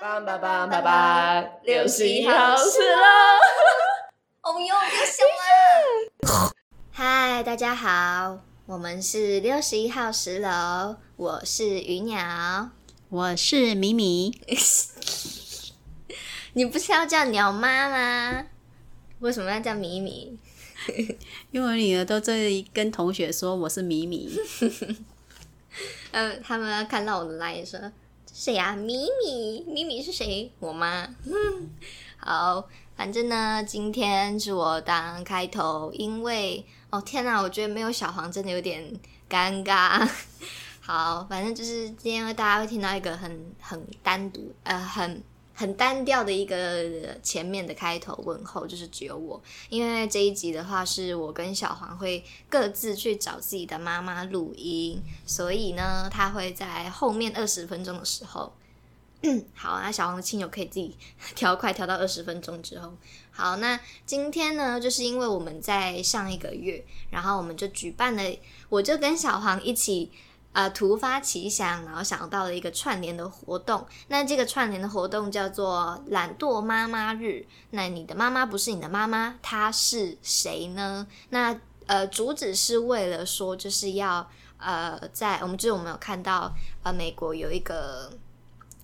[0.00, 3.02] 棒棒棒棒棒，六十一号是喽！
[4.42, 5.26] 哦哟，又凶
[6.46, 6.52] 了！
[6.92, 12.70] 嗨，大家好，我们是六十一号十楼，我是鱼鸟，
[13.08, 14.40] 我是米米。
[16.52, 18.46] 你不是要叫鸟妈吗？
[19.18, 20.38] 为什么要叫米米？
[21.50, 24.30] 因为我女儿都在跟同学说我是米米。
[26.12, 27.80] 呃，他们看到我的来说。
[28.40, 28.76] 谁呀？
[28.76, 30.52] 米米，米米是谁？
[30.60, 31.08] 我妈。
[32.18, 38.94] 好，反正呢，今天是我当开头，因为哦天哪，我觉得没有小黄真的有点
[39.28, 40.08] 尴尬。
[40.80, 45.20] 好，反正就是今天大家会听到一个很很单独，呃，很。
[45.58, 58.52] 很单调的一个前面的开头问候，就是只有我，因为这一集的话是我跟小黄会各自去找自己的妈妈录音，所以呢，他会在后面二十分钟的时候，
[59.52, 60.96] 好，那小黄的亲友可以自己
[61.34, 62.92] 调快调到二十分钟之后。
[63.32, 68.22] 好，那今天呢，就是因为我们在上一个月，然后我们就举办了，
[68.68, 70.12] 我就跟小黄一起。
[70.58, 73.86] 呃，突发奇想，然后想到了一个串联的活动。
[74.08, 77.46] 那这个串联的活动叫做“懒惰妈妈日”。
[77.70, 81.06] 那你的妈妈不是你的妈妈，她是谁呢？
[81.28, 88.10] 那呃，主旨是为了说，就是要呃，在我们就是我们有看到呃，美国有一个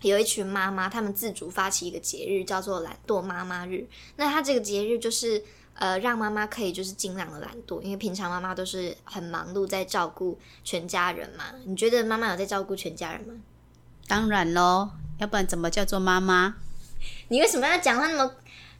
[0.03, 3.85] 有一群妈妈，他们自主发起一个节日，叫做“懒惰妈妈日”。
[4.15, 5.43] 那它这个节日就是。
[5.75, 11.47] 呃，让妈妈可以就是尽量的懒惰，因为平常妈妈都是很忙碌在照顾全家人嘛。
[11.65, 13.35] 你觉得妈妈有在照顾全家人吗？
[14.07, 16.55] 当然喽，要不然怎么叫做妈妈？
[17.29, 18.35] 你为什么要讲话那么？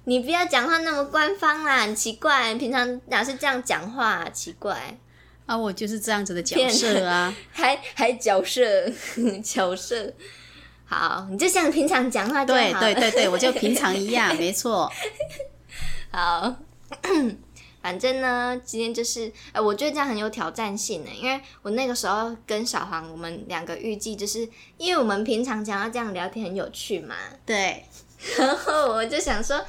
[0.05, 2.55] 你不要讲话那么官方啦，很奇怪。
[2.55, 4.29] 平常哪是这样讲话？
[4.31, 4.97] 奇怪
[5.47, 8.63] 啊，我就是这样子的角色啊，还还角色
[9.43, 10.13] 角色。
[10.85, 14.93] 好，你就像平常讲话对对对对，我就平常一样，没错。
[16.13, 16.55] 好。
[17.83, 27.15] 反正呢，今天就是，呃，我觉得这样很有挑战性呢，因为我那个时候跟小黄，我们两个预计就是，因为我们平常讲要这样聊天很有趣嘛，
[27.45, 27.85] 对，
[28.39, 29.63] 然后我就想说，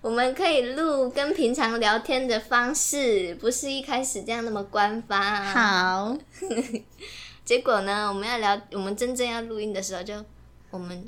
[0.00, 5.20] 我们可以录跟平常聊天的方式，不是一开始这样那么官方。
[5.20, 6.16] 好，
[7.44, 10.24] 结果呢，我们要聊，我们真正要录音的时候，就
[10.70, 11.04] 我们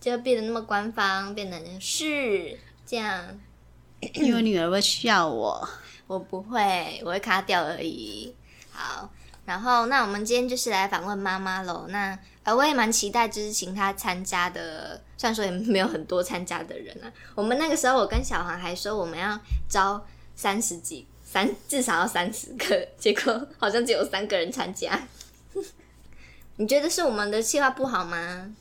[0.00, 3.38] 就变得那么官方，变得是这样。
[4.14, 5.68] 因为女儿会笑我，
[6.06, 8.34] 我不会，我会卡掉而已。
[8.70, 9.10] 好，
[9.44, 11.86] 然后那我们今天就是来访问妈妈喽。
[11.88, 17.12] 那呃，我也蛮期待，就是请她参加的，虽然说也没有很多参加的人啊。
[17.34, 19.38] 我们那个时候，我跟小黄还说我们要
[19.68, 20.06] 招
[20.36, 24.98] 三十几，三至少要三十个，结果好像只有三个人参加。
[26.56, 28.54] 你觉得是我们的计划不好吗？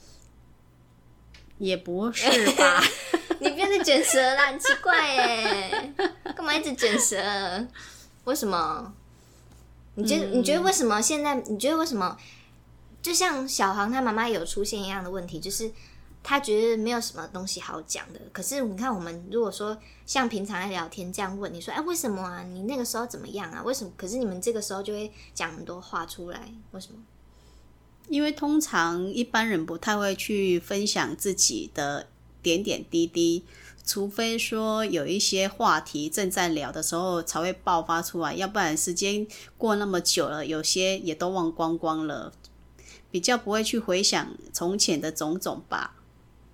[1.57, 2.81] 也不是吧。
[3.40, 5.94] 你不要再卷舌了，很奇怪耶，
[6.35, 7.18] 干嘛一直卷舌？
[8.23, 8.94] 为什么？
[9.96, 11.35] 你觉得你觉得为什么现在？
[11.35, 12.17] 你觉得为什么？
[13.01, 15.72] 就像小黄他妈妈有出现一样的问题，就是
[16.23, 18.19] 他觉得没有什么东西好讲的。
[18.34, 22.44] 可是你看，我们如果说像平常在聊天这样问，你说哎，为什么啊？
[22.44, 23.62] 你那个时候怎么样啊？
[23.63, 23.91] 为什么？
[23.96, 27.00] 可是你们这个时候就会讲很多话出来，为什么？
[28.07, 32.07] 因为通常一般人不太会去分享自己的。
[32.40, 33.44] 点点滴滴，
[33.85, 42.31] 除非说有一些话题正在聊的时候才会爆发出来，要不然时间过那么久了，有些也都忘光光了，
[43.12, 45.96] 比较不会去回想从前的种种吧。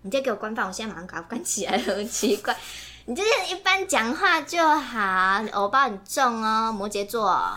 [0.02, 2.58] 你再给我关放，我现在马上给它关起来，很奇怪。
[3.06, 7.56] 你就是一般讲话就好， 我包很重哦，摩羯座，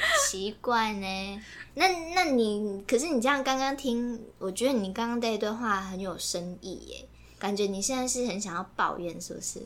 [0.28, 1.42] 奇怪呢。
[1.74, 7.04] 那那你可是你这样刚刚听，我觉得你刚刚这一段话很有深意耶。
[7.38, 9.60] 感觉你现在是很想要抱怨，是不是？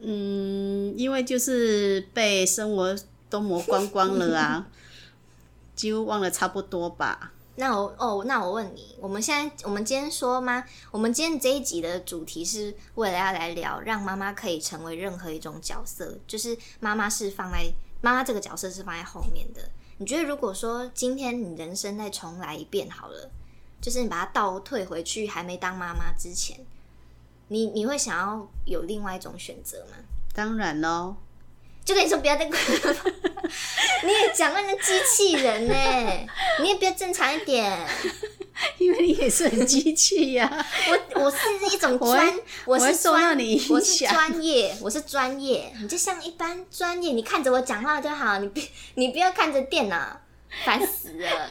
[0.00, 2.96] 嗯，因为就是被生活
[3.30, 4.66] 都磨光光了啊，
[5.76, 7.32] 几乎忘了差不多吧。
[7.56, 10.64] 那我哦，那我问你，我们现在我们今天说吗？
[10.90, 17.72] 我们今天这一集的主题是为了要来聊，让妈妈可以成为任何一种角色，就是妈妈是放在
[18.04, 19.62] 妈妈这个角色是放在后面的。
[19.96, 23.30] 你觉得如果说今天你人生再重来一遍好了？
[23.80, 26.58] 就是你把它倒退回去，还没当妈妈之前，
[27.48, 29.96] 你你会想要有另外一种选择吗？
[30.34, 31.16] 当然喽，
[31.82, 32.44] 就跟你说不要再，
[34.04, 35.74] 你也讲那个机器人呢，
[36.60, 37.88] 你也不要正常一点，
[38.78, 40.66] 因为你也是很机器呀。
[41.14, 41.38] 我我是
[41.72, 42.34] 一种专，
[42.66, 43.36] 我是专，
[43.70, 48.64] 我是专业，我是专业，你就像一般专业，你看着我讲话就好，你别
[48.94, 50.20] 你不要看着电脑，
[50.64, 51.50] 烦死了。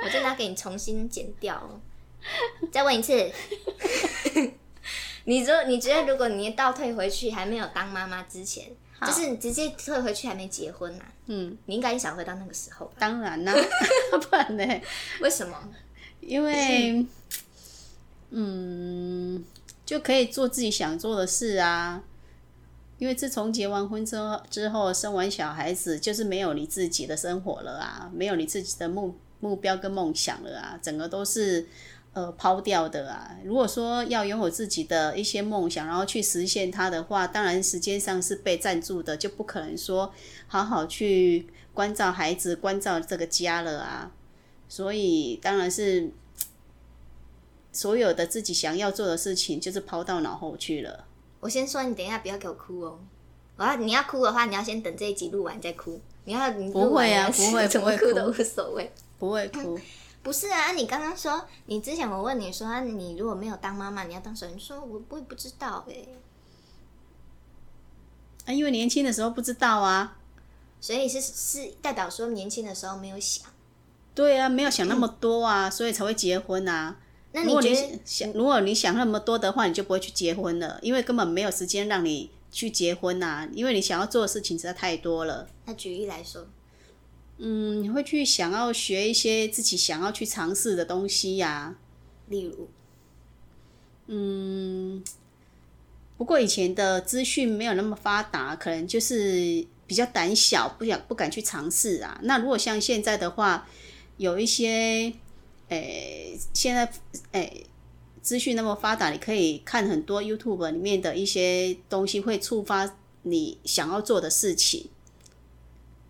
[0.00, 1.80] 我真的要给你重新剪掉，
[2.70, 3.32] 再问一次，
[5.24, 8.70] 你说你觉得如果你倒退回去，还没有当妈妈之前，
[9.04, 12.92] 就是你直接退回去还没结婚呐、嗯，你应该也想回到那个时候吧？
[12.98, 13.54] 当然啦、
[14.20, 14.64] 不然呢？
[15.20, 15.56] 为什么？
[16.20, 17.06] 因为，
[18.30, 19.44] 嗯，
[19.86, 22.02] 就可以做自己想做的事啊。
[22.98, 31.64] 因为自从结完婚之后，之后生完小孩子，就是没有你自己的生活了啊，没有你自己的目目标跟梦想了啊，整个都是
[32.18, 33.36] 呃抛掉的啊。
[33.44, 40.12] 如果说要拥有自己的一些梦想，然后去实现它的话，当然时间上是被占住的，就不可能说
[40.48, 44.10] 好好去关照孩子、关照这个家了啊。
[44.68, 46.10] 所以当然是
[47.72, 51.04] 所有的自己想要做的事情，就是抛到脑后去了。
[51.40, 52.98] 我先说，你等一下不要给我哭哦。
[53.56, 56.00] 我要你要哭的话，你要先等这一集录完再哭。
[56.24, 58.90] 你要你不会啊不会 怎不会哭都无所谓。
[59.18, 59.78] 不会哭，
[60.22, 64.52] 不是啊，你刚刚说，你之前我问你说，啊你如果没有当妈妈，你要当什么？
[64.54, 66.06] 你说我我也不知道哎、
[68.46, 70.16] 啊，因为年轻的时候不知道啊。
[70.80, 73.46] 所以是是代表说年轻的时候没有想。
[74.14, 76.96] 对啊，没有想那么多啊，所以才会结婚啊。
[77.32, 85.48] 那如果你你觉得想，如果你想那么多的话，你就不会去结婚了，因为根本没有时间让你去结婚呐、因为你想要做的事情实在太多了。
[85.66, 86.46] 那举例来说，
[87.38, 91.76] 嗯，你会去想要学一些自己想要去尝试的东西呀、
[92.28, 92.68] 例如
[94.08, 95.04] 嗯，
[96.16, 102.18] 不过以前的资讯没有那么发达，可能就是比较胆小，不想不敢去尝试啊。
[102.24, 103.68] 那如果像现在的话，
[104.16, 105.12] 有一些，
[105.68, 106.90] 诶、现在
[107.30, 107.64] 诶
[108.20, 114.88] 资讯那么发达，你可以看很多 YouTube 里面的一些东西，会触发你想要做的事情。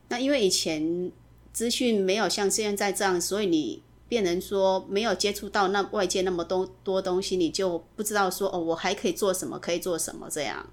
[0.08, 1.12] 那因为以前
[1.52, 10.66] 资讯没有像现在这样，所以你变成说没有接触到那外界那么多多东西，你就不知道说哦，我还可以做什么，可以做什么这样。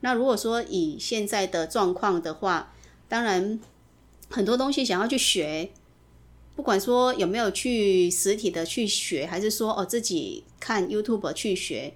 [0.00, 2.74] 那如果说以现在的状况的话，
[3.08, 3.58] 当然
[4.28, 5.70] 很多东西想要去学，
[6.54, 11.94] 不管说有没有去实体的去学，还是说哦自己看 YouTube 去学，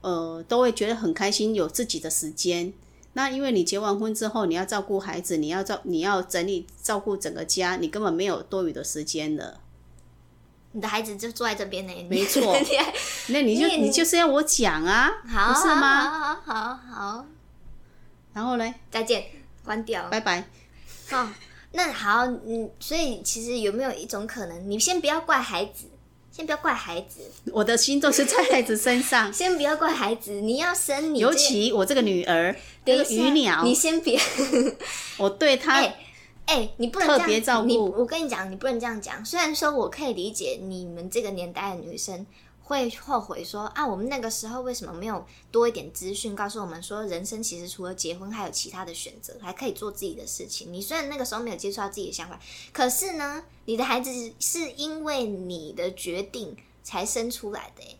[0.00, 2.72] 呃，都会觉得很开心，有自己的时间。
[3.16, 9.58] 那因为你结完婚之后，你要照顾孩子，你要照你要整理照顾整个家，你根本没有多余的时间了。
[10.72, 12.54] 你的孩子就坐在这边呢，你 没错
[13.28, 16.10] 那你就你你就是要我讲啊，好，不是吗？
[16.10, 17.26] 好好好好，
[18.34, 19.24] 然后嘞，再见，
[19.64, 20.06] 关掉。
[20.10, 20.46] 拜拜。
[21.12, 21.26] 哦，
[21.72, 25.86] 那好，嗯，所以其实有没有一种可能，你先不要怪孩子，
[26.36, 32.54] 先不要怪孩子，我的心都是在孩子身上，先不要怪孩子，你要生你这，尤其我这个女儿，
[32.84, 34.20] 那个鱼鸟，你先别，
[35.16, 35.96] 我对她哎
[36.44, 37.66] 哎、你不能这样特别照顾。
[37.66, 39.24] 你我跟你讲，你不能这样讲。
[39.24, 42.26] 虽然说我可以理解你们这个年代的女生
[42.66, 50.72] 会后悔说啊，我们那个时候为什么没有多一点资讯告诉我们说，人生其实除了结婚还有其他的选择，还可以做自己的事情。
[50.72, 52.40] 你虽然那个时候没有接触到自己的想法，
[52.72, 54.10] 可是呢，你的孩子
[54.40, 57.98] 是因为你的决定才生出来的、欸，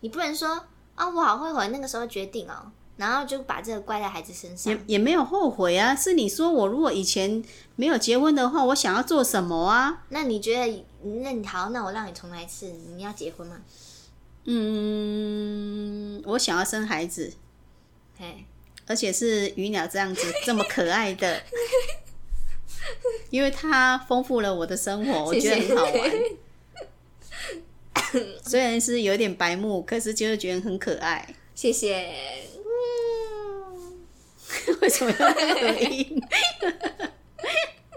[0.00, 0.64] 你不能说
[0.94, 2.70] 啊，我好后悔那个时候决定哦。
[2.96, 5.94] 然后就把这个怪在孩子身上也，也没有后悔啊。
[5.94, 7.44] 是你说我如果以前
[7.74, 10.06] 没有结婚的话，我想要做什么啊？
[10.08, 13.60] 那你觉得，那你好，那我让你重来一次，你要结婚吗？
[14.46, 17.32] 嗯，我想要生孩子，
[18.18, 18.44] 嘿，
[18.86, 21.42] 而且是鱼鸟这样子这么可爱的，
[23.30, 26.12] 因为它丰富了我的生活，我觉得很好玩。
[28.44, 31.34] 虽然是有点白目，可是就是觉得很可爱。
[31.54, 32.08] 谢谢。
[32.54, 33.98] 嗯，
[34.80, 36.22] 为什么要合音？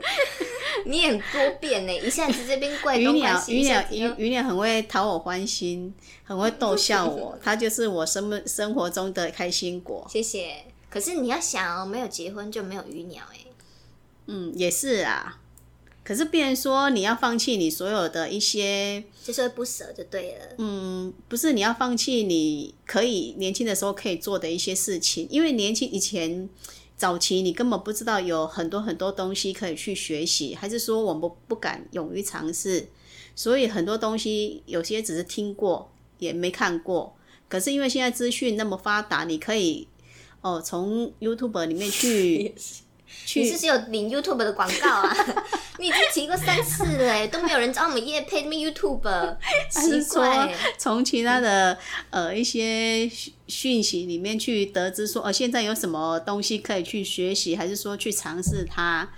[0.86, 10.08] 你很多变呢，一下子这边怪鱼东怪鸟，西，鱼鸟鱼鱼鸟很会讨我欢心，很会逗笑我， 它就是我生生活中的开心果。
[10.10, 10.66] 谢谢。
[10.90, 13.38] 可是你要想哦，没有结婚就没有鱼鸟哎。
[14.28, 15.40] 嗯，也是啊。
[16.02, 20.46] 可是，别人说你要放弃你所有的一些，就是不舍就对了。
[20.58, 26.50] 嗯，不是你要放弃你可以年轻的时候可以做的一些事情，因为年轻以前
[27.00, 32.90] 早期你根本不知道有很多很多东西可以去学习，还是说我们不敢勇于尝试，
[33.34, 37.16] 所以很多东西有些只是听过也没看过。
[37.48, 39.88] 可是因为现在资讯那么发达，你可以
[40.42, 42.54] 哦从 YouTube 里面去
[43.26, 45.16] 去你是不是有领 YouTube 的广告啊？
[45.80, 49.38] 你已经提过三次了欸，都没有人找我们叶配，那么 YouTube
[49.70, 50.54] 奇还是说怪。
[50.78, 51.78] 从其他的
[52.10, 59.10] 呃一些讯讯息里面去得知说，呃，现在有什么东西可以去学习，还是说去尝试它？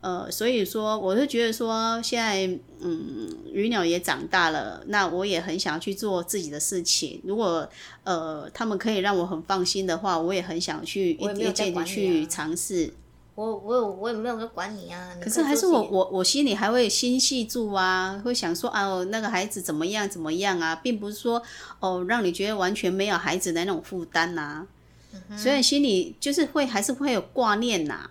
[0.00, 2.46] 呃，所以说我是觉得说，现在
[2.80, 7.20] 嗯，鱼鸟也长大了，那我也很想要去做自己的事情。
[7.24, 7.68] 如果
[8.04, 12.94] 呃，他们可以让我很放心的话，我也很想去一我也没有在点一点的去啊尝试。
[13.34, 21.42] 我我有我也没有在管你啊，可是还是我我我心里还会心系住啊，会想说啊，哦那个孩子怎么样怎么样啊，并不是说
[21.78, 24.66] 哦让你觉得完全没有孩子的那种负担呐。
[25.12, 28.08] 嗯所以心里就是会还是会有挂念呐、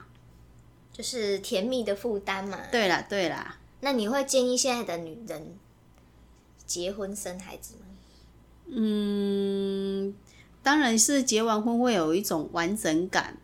[0.99, 2.59] 就是甜蜜的负担嘛。
[2.69, 5.55] 对啦对啦，那你会建议现在的女人
[6.65, 7.85] 结婚生孩子吗？
[8.67, 10.13] 嗯，
[10.61, 13.37] 当然是结完婚会有一种完整感。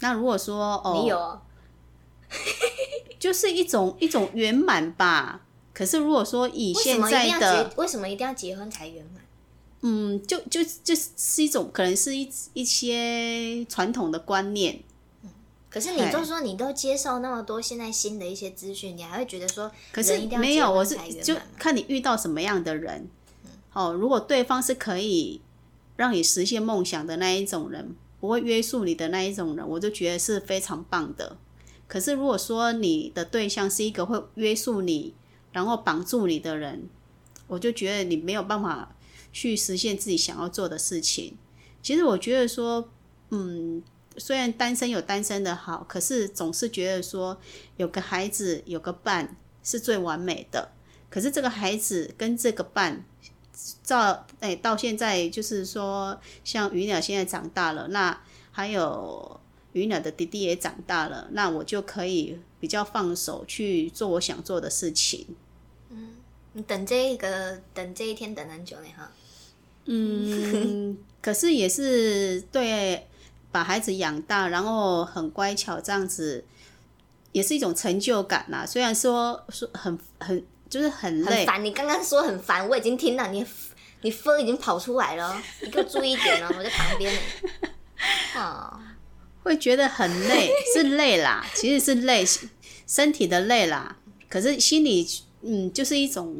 [0.00, 1.42] 那如果说哦，你有哦
[3.20, 5.42] 就是一种一种圆满吧。
[5.74, 7.76] 可是如果说以为什现在的结？
[7.76, 9.22] 为什么一定要结婚才圆满？
[9.82, 14.80] 嗯，就就就是一种可能是一一些传统的观念。
[15.70, 23.08] 可是你都说你都接受那么多现在新的一些资讯，你还会觉得说，可是没有，我是就看你遇到什么样的人。
[23.72, 25.40] 哦，如果对方是可以
[25.96, 31.36] 让你实现梦想的那一种人，不会约束你的那一种人，我就觉得是非常棒的。
[31.86, 35.14] 可是如果说你的对象是一个会约束你，
[35.52, 36.88] 然后绑住你的人，
[37.46, 38.96] 我就觉得你没有办法
[39.32, 41.36] 去实现自己想要做的事情。
[41.80, 42.88] 其实我觉得说，
[43.30, 43.82] 嗯，
[44.18, 47.38] 虽然单身有单身的好，可是总是觉得说
[47.76, 50.70] 有个孩子有个伴是最完美的。
[51.10, 53.04] 可是这个孩子跟这个伴，
[53.82, 58.20] 照哎到现在就是说，像鱼鸟现在长大了，那
[58.50, 59.40] 还有
[59.72, 65.26] 鱼鸟的弟弟也长大了，那我就可以比较放手去做我想做的事情。
[65.90, 66.16] 嗯
[66.52, 69.10] 你等这一个等这一天等很久呢哈。
[69.86, 73.06] 嗯，可是也是对
[73.50, 76.44] 把孩子养大，然后很乖巧这样子，
[77.32, 83.44] 也是一种成就感呐、虽然说说很很就是很累，很烦，你刚刚说很烦，我已经听到你
[84.02, 87.20] 你风已经跑出来了哦，你给我注意一点哦， 我在旁边呢。
[88.36, 88.78] 哦，
[89.42, 92.24] 会觉得很累， 是累啦，其实是累，
[92.86, 93.96] 身体的累啦。
[94.28, 95.06] 可是心里，
[95.42, 96.36] 嗯，就是一种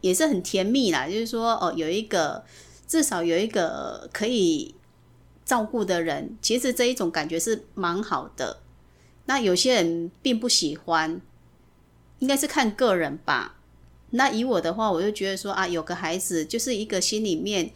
[0.00, 2.44] 也是很甜蜜啦，就是说，哦，有一个
[2.86, 4.74] 至少有一个可以
[5.44, 8.60] 照顾的人，其实这一种感觉是蛮好的。
[9.26, 11.20] 那有些人并不喜欢，
[12.18, 13.56] 应该是看个人吧。
[14.10, 17.72] 那以我的话，我就觉得说啊，有个孩子就是一个心里面，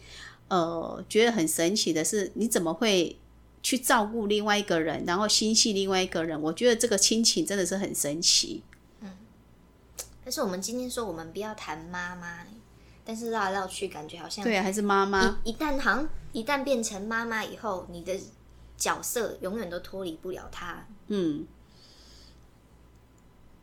[0.47, 3.17] 呃，觉得很神奇的是，你怎么会
[3.61, 6.41] 去照顾另外一个人，然后心系另外一个人？
[6.41, 8.63] 我觉得这个亲情真的是很神奇。
[9.01, 9.11] 嗯
[10.23, 12.45] 但是我们今天说我们不要谈妈妈，
[13.03, 15.39] 但是绕来绕去，感觉好像对啊，还是妈妈。
[15.43, 18.15] 一一旦好像一旦变成妈妈以后，你的
[18.77, 20.85] 角色永远都脱离不了她。
[21.07, 21.47] 嗯，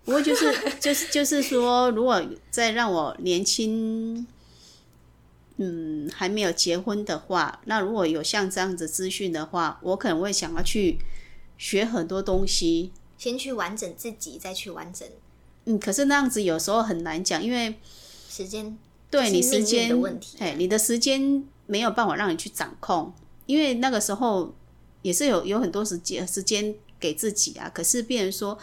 [0.05, 4.27] 不过就是 就是就是说，如果再让我年轻，
[5.59, 10.99] 嗯，还没有结婚的话，那如果有像这样子资讯的话，我可能会想要去
[11.57, 12.93] 学很多东西。
[13.17, 15.09] 先去完整自己，再去完整
[15.67, 17.79] 嗯，可是那样子有时候很难讲，因为
[18.29, 18.77] 时间。
[19.11, 23.13] 对你时间的问题啊哎，你的时间没有办法让你去掌控，
[23.47, 24.55] 因为那个时候
[25.03, 27.71] 也是有有很多时间时间给自己啊。
[27.73, 28.59] 可是别人说，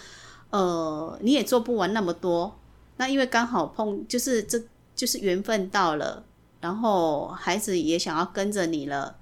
[0.50, 2.60] 呃，你也做不完那么多。
[2.98, 4.62] 那因为刚好碰，就是这
[4.96, 6.24] 就是缘分到了，
[6.62, 9.16] 然后孩子也想要跟着你了，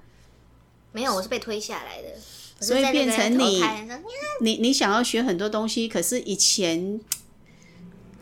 [0.91, 2.09] 没有，我是被推下来的，
[2.59, 3.61] 所以变成你
[4.41, 6.99] 你你想要学很多东西，可是以前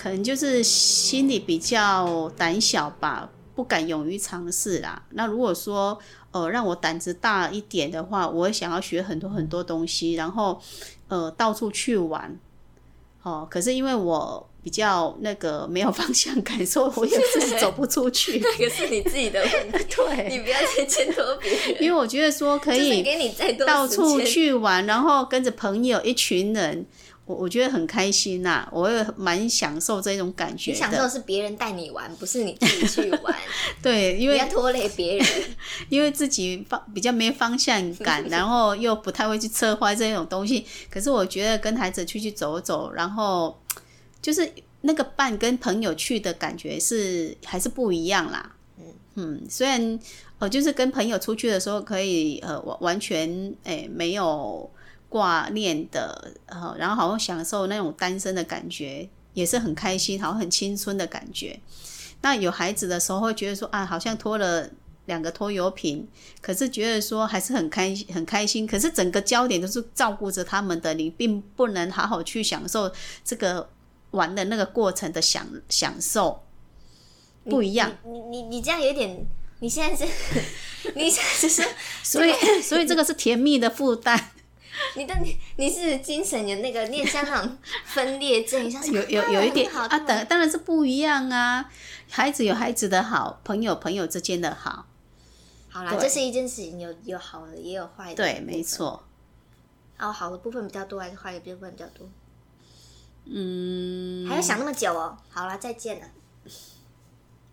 [0.02, 5.04] 可能就是心里比较胆小吧，不敢勇于尝试啦。
[5.10, 6.00] 那如果说
[6.32, 10.62] 呃让我胆子大一点的话，我会想要学很多很多东西，然后
[11.10, 12.40] 呃到处去玩。
[13.24, 18.40] 哦，可是因为我比较那个没有方向感，所以我也是走不出去。
[18.58, 21.84] 那个是你自己的问题， 对，你不要再牵拖别人。
[21.84, 26.86] 因为我觉得说可以给你再多到处去玩，然后跟着朋友一群人，
[27.30, 31.08] 我我觉得很开心呐、我也蛮享受这种感觉你享受。
[31.08, 33.36] 是别人带你玩，不是你自己去玩，
[33.84, 35.28] 对，因为不要拖累别人。
[35.90, 40.66] 因为自己方比较没方向感，然后又不太会去策划这种东西。
[40.90, 43.56] 可是我觉得跟孩子出去走走，然后
[44.20, 48.56] 就是那个伴跟朋友去的感觉是还是不一样啦。
[49.14, 50.00] 嗯虽然
[50.40, 54.68] 呃，就是跟朋友出去的时候可以呃完完全诶、没有
[55.10, 61.60] 挂念的，呃，然后好像享受那种单身的感觉，也是很开心，好像很青春的感觉。
[62.22, 64.70] 那有孩子的时候会觉得说啊，好像拖了
[65.06, 66.08] 两个拖油瓶，
[66.42, 72.92] 可是觉得说还是很开心很开心，可是整个焦点都是照顾着他们的，你并不能好好去享受
[73.26, 73.68] 这个
[74.12, 76.44] 玩的那个过程的享享受，
[77.46, 77.92] 不一样。
[78.06, 79.26] 你你你这样有点，
[79.60, 80.14] 你现在是，
[80.96, 81.68] 你现在是，
[82.04, 84.32] 所以 所以这个是甜蜜的负担。
[84.96, 91.70] 你的你你是精神有那个，像那种分裂症，有有有一点好啊，当当然是不一样啊。
[92.10, 94.86] 孩子有孩子的好，朋友朋友之间的好，
[95.70, 98.64] 好啦，这是一件事情，有有好的，也有坏的，对，没。
[98.64, 99.04] 错。
[100.00, 102.10] 哦，好的部分比较多，还是坏的部分比较多？
[103.26, 105.18] 嗯，还要想那么久哦？
[105.30, 106.08] 好啦，再见了。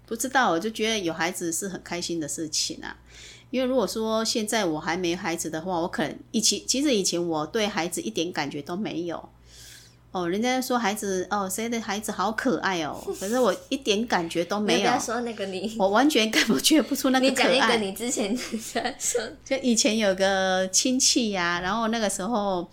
[0.07, 2.97] 不知道，我就觉得有孩子是很开心的事情啊。
[3.51, 9.29] 因为如果说现在我还没孩子的话，我可能以前其实以前我对孩子一点感觉都没有。
[10.13, 17.77] 哦，人家说孩子哦，谁的孩子好可爱哦， 可是我一点感觉都没有你不要，说那个你，我完全 感觉不出那个你讲一个可爱。
[17.77, 18.35] 你之前
[18.73, 22.67] 在说，就以前有个亲戚呀、然后那个时候，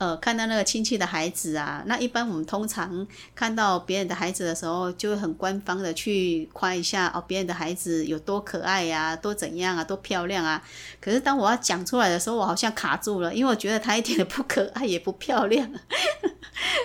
[0.00, 10.62] 呃，看到那个亲戚的孩子啊，那一般我们通常看到别人的孩子的时候，就会很官方的去夸一下哦，别人的孩子有多可爱呀、多怎样啊，多漂亮啊。
[11.02, 15.70] 可是当我要讲出来的时候，我好像卡住了，因为我觉得他一点都不可爱，也不漂亮。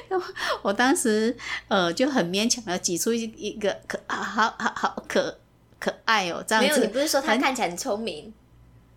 [0.62, 1.38] 我当时
[1.70, 5.38] 呃就很勉强的挤出一一个可啊好好好可
[5.80, 6.82] 可爱哦，这样没有，子。
[6.82, 8.34] 你不是说他看起来很聪明？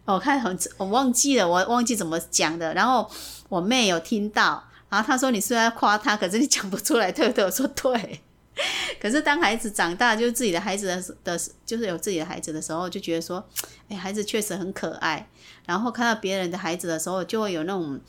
[0.06, 2.72] 我看很，我忘记了，我忘记怎么讲的。
[2.72, 3.08] 然后
[3.48, 8.20] 我妹有听到，然后她说：“你是不是在夸他，可是你讲不出来，对不对？”我说：“对。
[9.00, 13.44] ”可是当孩子长大，就是自己的孩子的的，就是有自己的孩子的时候，就觉得说，
[13.88, 15.28] 哎，孩子确实很可爱。
[15.64, 18.00] 然后看到别人的孩子的时候，就会有那种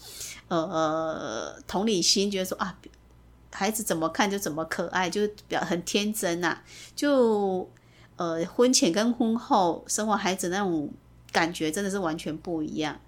[0.48, 2.76] 呃呃同理心，觉得说啊，
[3.52, 6.58] 孩子怎么看就怎么可爱，就是表很天真呐、
[6.96, 7.70] 就
[8.16, 10.90] 呃婚前跟婚后生完孩子那种
[11.32, 13.00] 感觉真的是完全不一样。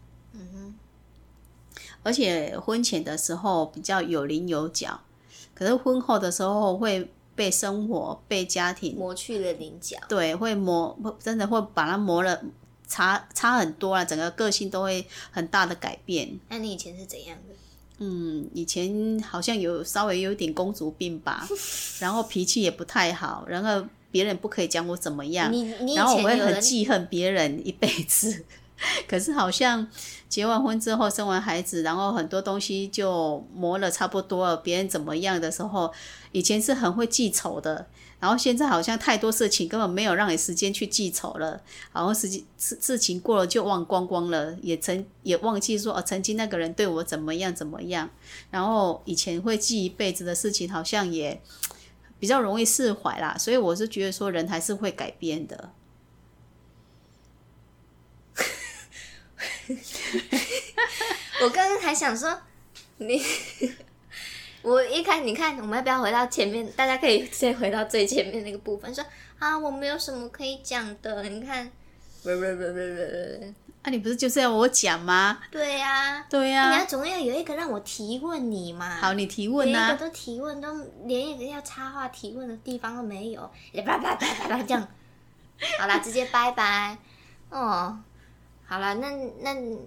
[2.03, 5.00] 而且婚前的时候比较有棱有角，
[5.53, 9.98] 可是婚后的时候会被生活、被家庭，磨去了棱角。
[10.10, 12.41] 对，会磨，会真的会把它磨了，
[12.88, 16.39] 差差很多了，整个个性都会很大的改变。
[16.49, 17.56] 那你以前是怎样的？
[18.04, 21.47] 嗯，以前好像有稍微有点公主病吧，
[22.02, 28.43] 然后脾气也不太好，然后别人不可以讲我怎么样，你你然后我会很记恨别人一辈子。
[29.08, 29.88] 可是好像
[30.28, 34.58] 结完婚之后生完孩子，然后很多东西就磨了差不多了。
[34.58, 35.91] 别人怎么样的时候，
[36.32, 37.86] 以前是很会记仇的，
[38.20, 41.62] 然后现在好像太多事情根本没有让你时间去记仇了，
[41.94, 48.10] 然后事情事事情过了就忘光光了，也曾也忘记说哦，曾经那个人对我怎么样怎么样。
[48.50, 51.41] 然后以前会记一辈子的事情，好像也
[52.20, 53.36] 比较容易释怀啦。
[53.38, 55.72] 所以我是觉得说，人还是会改变的。
[61.43, 62.39] 我刚刚还想说，
[62.97, 63.21] 你，
[64.62, 66.69] 我一看，你看，我们要不要回到前面？
[66.74, 69.04] 大家可以先回到最前面那个部分，说
[69.39, 71.24] 啊，我没有什么可以讲的。
[71.24, 71.71] 你看，
[73.84, 75.39] 啊，你不是就是要我讲吗？
[75.50, 78.97] 对呀、对呀、你要总要有一个让我提问你嘛。
[78.97, 79.88] 好，你提问啊。
[79.88, 80.71] 连一个都提问，都
[81.06, 83.41] 连一个要插话提问的地方都没有，
[83.86, 84.88] 叭叭叭叭叭这样。
[85.80, 86.97] 好啦，直接拜拜。
[87.50, 88.00] 哦，
[88.71, 89.10] 好了，那
[89.41, 89.77] 那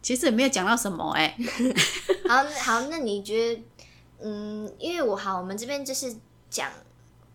[0.00, 1.36] 其实也没有讲到什么 哎、
[2.28, 3.62] 好好，那你觉得，
[4.20, 6.16] 嗯，因为我好，我们这边就是
[6.48, 6.70] 讲，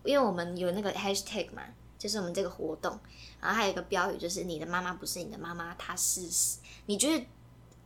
[0.04, 1.62] 因为我们有那个 hashtag 嘛，
[1.98, 2.98] 就是我们这个活动，
[3.42, 6.26] 然后还有一个标语，就是你的妈妈不是你的妈妈，她是，
[6.86, 7.26] 你觉得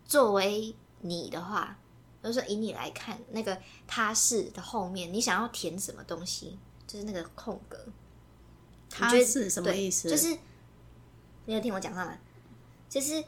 [0.04, 1.76] 作为你的话，
[2.22, 6.56] 就是说以你来看，那个她是的后面，你想要填什么东西？
[6.86, 7.76] 就是那个空格，
[8.88, 10.08] 他是什么意思？
[10.08, 10.38] 就是
[11.46, 12.16] 你有听我讲话吗？
[12.92, 13.24] 就是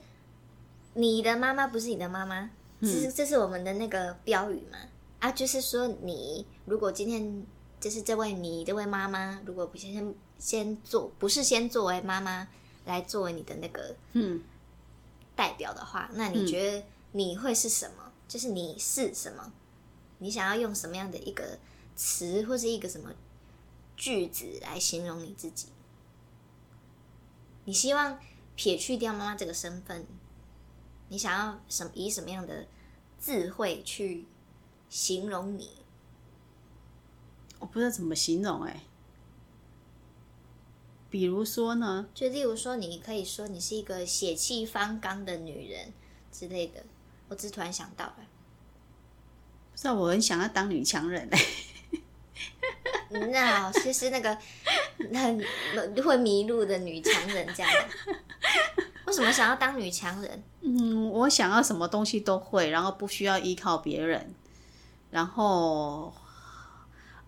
[0.92, 2.50] 你的妈妈不是你的妈妈，
[2.83, 4.77] 这是这是我们的那个标语嘛？
[5.20, 7.46] 啊，就是说你如果今天
[7.81, 12.46] 就是这位你这位妈妈，如果不先先做，不是先作为妈妈
[12.85, 14.42] 来作为你的那个嗯，
[15.35, 18.12] 代表的话，那你觉得你会是什么？
[18.29, 19.50] 就是你是什么？
[20.18, 21.59] 你想要用什么样的一个
[21.96, 23.11] 词或是一个什么
[23.96, 25.68] 句子来形容你自己？
[27.64, 28.18] 你希望
[28.57, 30.07] 撇去掉妈妈这个身份，
[31.09, 32.67] 你想要什以什么样的
[33.21, 34.27] 智慧去
[34.88, 35.71] 形容你？
[37.59, 38.83] 我不知道怎么形容哎、
[41.09, 45.93] 比如说呢，就例如说，你可以说你是一个血气方刚的女人
[46.31, 46.85] 之类的。
[47.29, 48.17] 我只是突然想到了。
[49.73, 51.38] 不知道我很想要当女强人哎、
[53.31, 54.38] 那就是那个
[55.12, 55.43] 很
[56.05, 57.73] 会迷路的女强人这样。
[59.14, 60.42] 为什么想要当女强人？
[60.62, 64.35] 嗯，我想要什么东西都会，然后不需要依靠别人，
[65.11, 66.12] 然后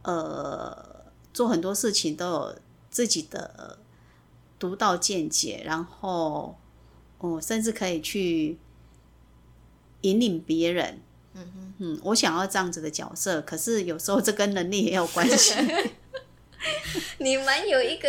[0.02, 2.58] 呃，做很多事情都有
[2.90, 3.78] 自己的
[4.58, 6.58] 独到见解，然后
[7.18, 8.58] 哦，甚至可以去
[10.00, 11.00] 引领别人。
[11.34, 15.54] 嗯哼，嗯，我想要这样子的角色，可是有时候这跟能力也有关系。
[17.18, 18.08] 你蛮有一个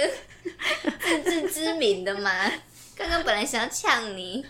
[1.00, 2.32] 自知之明的嘛。
[2.98, 4.44] 刚刚本来想要呛你，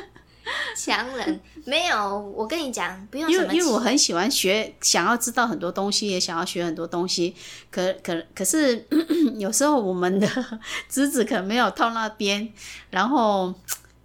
[0.74, 2.18] 强人没有。
[2.18, 7.34] 我跟你讲，不用因为因为我很喜欢学，想要知道很多东西，也想要学很多东西。
[7.70, 8.86] 可可可是
[9.38, 10.26] 有时候我们的
[10.88, 12.50] 资质可能没有到那边，
[12.90, 13.52] 然后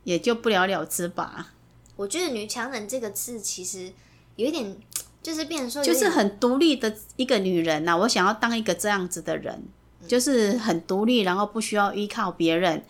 [0.04, 1.54] 也就不了了之吧。
[1.96, 3.92] 我觉得“女强人”这个字其实
[4.36, 4.78] 有一点，
[5.24, 7.96] 就是变成说，就是很独立的一个女人呐。
[7.96, 9.64] 我想要当一个这样子的人。
[10.10, 12.84] 就是很独立，然后不需要依靠别人，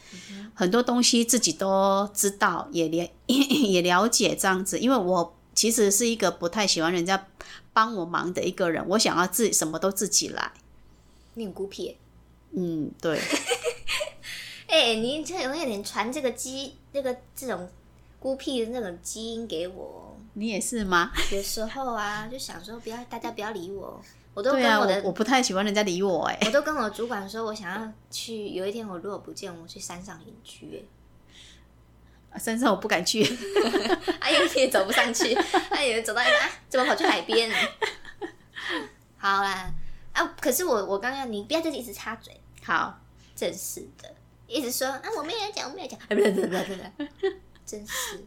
[0.54, 4.80] 很多东西自己都知道，也了 也了解这样子。
[4.80, 7.28] 因为我其实是一个不太喜欢人家
[7.74, 10.54] 帮我忙的一个人，我想要自己什么都自己来。
[11.34, 11.98] 你很孤僻。
[12.52, 13.20] 嗯，对。
[14.68, 17.70] 哎，你这有点传这个基那个这种
[18.20, 20.18] 孤僻的那种基因给我。
[20.34, 21.12] 你也是吗？
[21.34, 24.02] 有时候啊，就想说不要大家不要理我。
[24.34, 30.84] 我都跟我的我不太喜欢人家理我哎，我都跟我主管说，我想要去有一天我如果不见，我去山上隐居
[32.32, 32.40] 哎。
[32.40, 33.24] 山上我不敢去，
[34.20, 35.34] 哎 呦，你也走不上去，
[35.72, 37.52] 哎 呦，走到一半怎么跑去海边？
[39.18, 39.70] 好啦，
[40.14, 42.98] 啊，可是我我刚刚你不要再一直插嘴，好，
[43.36, 44.08] 真是的，
[44.48, 47.30] 一直说啊，我没有讲，我没有讲，哎，不对不对不对，
[47.66, 48.24] 真是，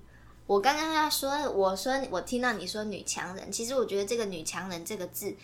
[0.48, 5.34] 我刚刚要说，我说我听到你说女强人，其实我觉得这个女强人这个字。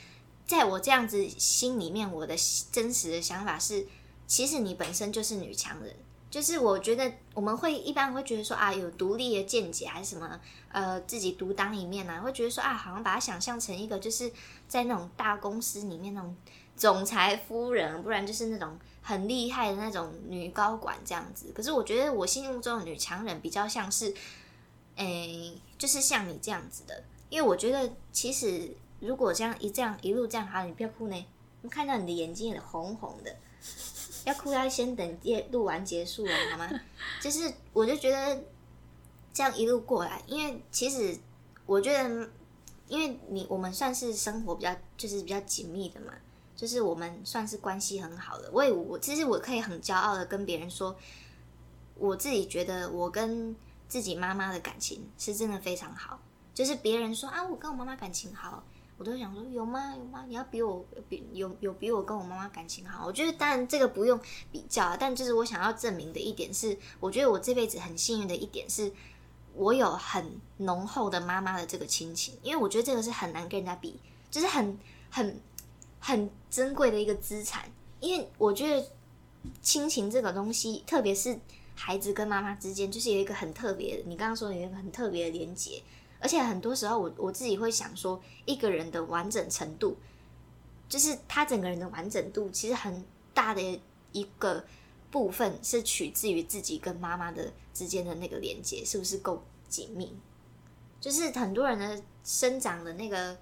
[0.48, 2.34] 在我这样子心里面，我的
[2.72, 3.86] 真实的想法是，
[4.26, 5.94] 其实你本身就是女强人。
[6.30, 12.20] 就是我觉得我们会一般会觉得说啊，有独立的见解还是什么，呃，自己独当一面呢？
[12.22, 14.30] 会觉得说啊，好像把它想象成一个就是
[14.66, 16.34] 在那种大公司里面那种
[16.76, 21.52] 总裁夫人，不然就是那种很厉害的那种女高管这样子。
[21.54, 24.14] 可是我觉得我心目中的女强人比较像是，
[24.96, 28.74] 诶，就是像你这样子的，因为我觉得其实。
[29.00, 31.26] 如果这样一这样一路这样好，你不要哭呢。
[31.62, 33.36] 我看到你的眼睛也红红的，
[34.24, 36.68] 要哭要先等夜录完结束了好吗？
[37.20, 38.44] 就是我就觉得
[39.32, 41.18] 这样一路过来，因为其实
[41.66, 42.28] 我觉得，
[42.86, 46.12] 因为你我们算是生活比较就是比较紧密的嘛，
[46.54, 48.48] 就是我们算是关系很好的。
[48.52, 50.96] 我也我其实我可以很骄傲的跟别人说，
[51.96, 53.54] 我自己觉得我跟
[53.88, 56.20] 自己妈妈的感情是真的非常好。
[56.54, 58.62] 就是别人说啊，我跟我妈妈感情好。
[58.98, 60.24] 我都想说有吗有吗？
[60.26, 63.06] 你要比我比有有比我跟我妈妈感情好？
[63.06, 68.92] 我觉得当然这个不用比较啊，但就是我想要证明的一点是，我觉得我这辈子很幸运的一点是，
[69.54, 74.00] 我有很浓厚的妈妈的这个亲情，因为我觉得这个是很难跟人家比，
[74.32, 74.76] 就是很
[75.08, 75.40] 很
[76.00, 77.70] 很珍贵的一个资产。
[78.00, 78.84] 因为我觉得
[79.62, 81.38] 亲情这个东西，特别是
[81.76, 85.80] 孩子跟妈妈之间，就是有一个很特别的，你刚刚说有一个很特别的连接。
[86.20, 89.96] 而且很多时候，我我自己会想说，一个人的完整程度，
[90.88, 94.64] 就是他整个人的完整度，其实很大的一个
[95.12, 100.12] 部分是取自于自己跟妈妈的之间的那个连接，是不是够紧密？
[101.00, 103.36] 就是很多人的生长的那个，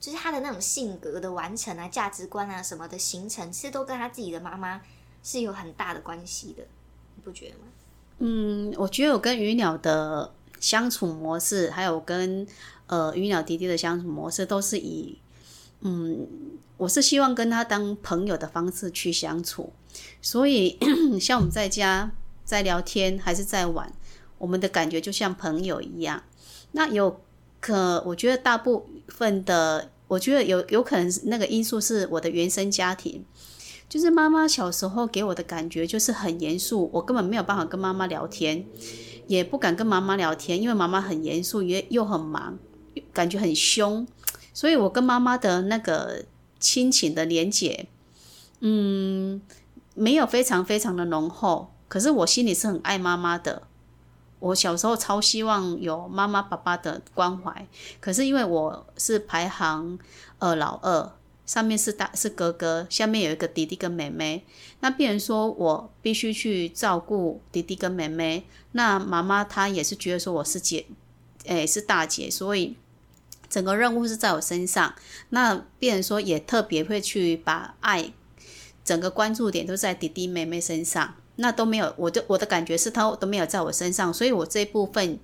[0.00, 4.80] 就是他的那种性格的完成啊、价值观啊什么的形成，其实都跟他自己的妈妈
[5.22, 6.64] 是有很大的关系的，
[7.14, 7.64] 你不觉得吗？
[8.20, 10.32] 嗯，我觉得我跟鱼鸟的。
[10.60, 12.46] 相处模式，还有跟
[12.86, 15.18] 呃鱼鸟弟弟的相处模式，都是以
[15.80, 16.26] 嗯，
[16.76, 19.72] 我是希望跟他当朋友的方式去相处。
[20.20, 20.78] 所以
[21.20, 22.12] 像我们在家
[22.44, 23.92] 在聊天还是在玩，
[24.38, 26.22] 我们的感觉就像朋友一样。
[26.72, 27.20] 那有
[27.60, 33.24] 可，我觉得大部分的，我觉得有有可能那个因素是我的原生家庭，
[33.88, 38.66] 就是妈妈小时候给我的感觉就是很严肃，我根本没有办法跟妈妈聊天。
[39.26, 42.58] 也不敢跟妈妈聊天，因为妈妈很严肃，也又很忙，
[43.12, 44.06] 感觉很凶，
[44.52, 46.24] 所以我跟妈妈的那个
[46.58, 47.88] 亲情的连结，
[48.60, 49.40] 嗯，
[49.94, 51.72] 没有非常非常的浓厚。
[51.88, 53.62] 可是我心里是很爱妈妈的，
[54.40, 57.66] 我小时候超希望有妈妈爸爸的关怀。
[58.00, 59.98] 可是因为我是排行
[60.38, 61.12] 二老二。
[61.46, 64.44] 上面是大是哥哥，下面有一个弟弟跟妹妹。
[64.80, 68.44] 那病人说我必须去照顾弟弟跟妹妹。
[68.72, 70.86] 那妈妈她也是觉得说我是姐，
[71.44, 72.76] 诶是大姐，所以
[73.48, 74.94] 整个任务是在我身上，
[75.28, 78.12] 那病人说也特别会去把爱
[78.84, 85.18] 整个关注点都在弟弟妹妹身上，那都没有，我的我的感觉是他都没有在我身上，所以我这部分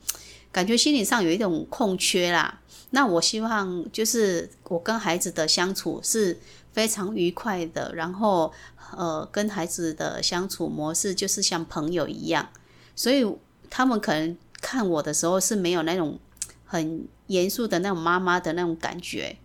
[0.53, 2.61] 感觉心理上有一种空缺啦。
[2.91, 6.39] 那我希望就是我跟孩子的相处是
[6.73, 8.53] 非常愉快的，然后
[8.97, 12.49] 呃跟孩子的相处模式就是像朋友一样，
[12.97, 13.25] 所以
[13.69, 16.19] 他们可能看我的时候是没有那种
[16.67, 19.37] 很严肃的那种妈妈的那种感觉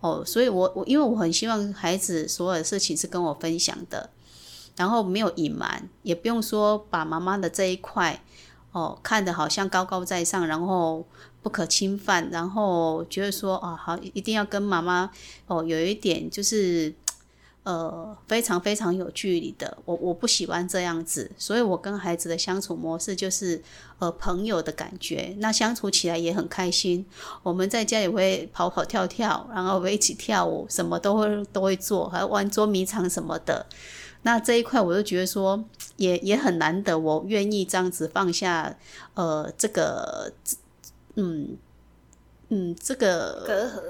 [0.00, 4.08] 哦，所以我我因为我很希望孩子所有的事情是跟我分享的，
[4.76, 8.22] 然后没有隐瞒，也不用说把妈妈的这一块
[8.76, 11.04] 哦看得好像高高在上，然后。
[11.42, 15.08] 不可侵犯，然后觉得说啊，好，一定要跟妈妈
[15.46, 16.92] 哦，有一点就是，
[17.62, 19.78] 呃，非常非常有距离的。
[19.84, 23.62] 我我不喜欢这样子，所以我跟孩子的相处模式就是
[24.00, 27.06] 呃朋友的感觉，那相处起来也很开心。
[27.44, 33.64] 我们在家也会跑跑跳跳，然后会一起跳舞，什么都会都会做，还玩捉迷藏什么的。
[34.26, 35.64] 那这一块我就觉得说，
[35.96, 38.76] 也也很难得，我愿意这样子放下
[39.14, 40.32] 呃这个。
[41.18, 41.56] 嗯
[42.50, 43.82] 嗯，这个隔阂，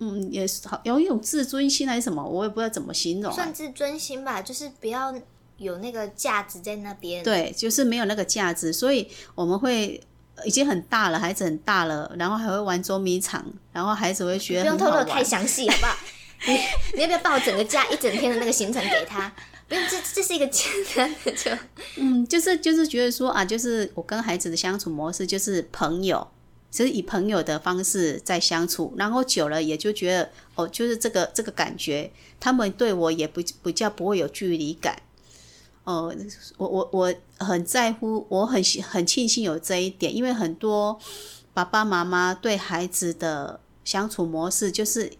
[0.00, 3.32] 嗯，也是好有一种自尊心还是什么，我也不知道怎么形容。
[3.32, 5.14] 算自尊心吧，就是不要
[5.58, 7.22] 有那个价值在那边。
[7.22, 10.02] 对，就是没有那个价值，所以我们会
[10.44, 15.96] 已经很大了，孩子很大了，然后还会玩捉迷藏，然后孩子会学不用透露太详细，好不好？
[16.48, 16.58] 你
[16.96, 19.32] 你要不要把我整个家一整天的那个行程给他？
[19.68, 21.50] 不用，这这是一个简单的就
[21.96, 26.28] 嗯，就是就是觉得说啊，就是我跟孩子的相处模式就是朋友。
[26.68, 35.00] 只是以朋友的方式在相处，然后久了也就觉得哦，就是这个这个感觉，他们对我也不不叫不会有距离感。
[35.84, 36.14] 哦，
[36.58, 40.98] 我我我很在乎，我很很庆幸有这一点，因为很多
[41.54, 45.10] 爸爸妈妈对孩子的相处模式就是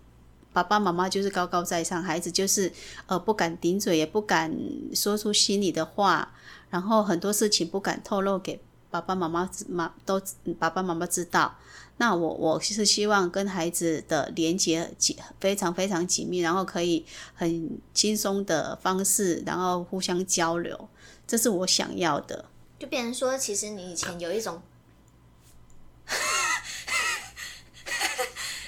[0.63, 2.73] 爸爸妈妈就是高高在上，孩子就是
[3.07, 4.57] 呃不敢顶嘴，也不敢
[4.95, 6.33] 说出心里的话，
[6.71, 8.61] 然后很多事情不敢透露给。
[8.89, 10.23] 爸爸妈妈妈都
[10.59, 11.55] 爸爸妈妈知道，
[11.99, 20.89] 那我我是希望跟孩子的连接紧非常非常紧密，然后可以很轻松的方式，然后互相交流，
[21.27, 22.47] 这是我想要的。
[22.79, 24.63] 就变成说，其实你以前有一种，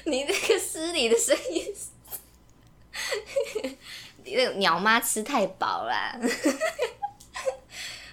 [0.09, 1.75] 你那个失礼的声音，
[4.25, 6.19] 你那个鸟妈吃太饱啦，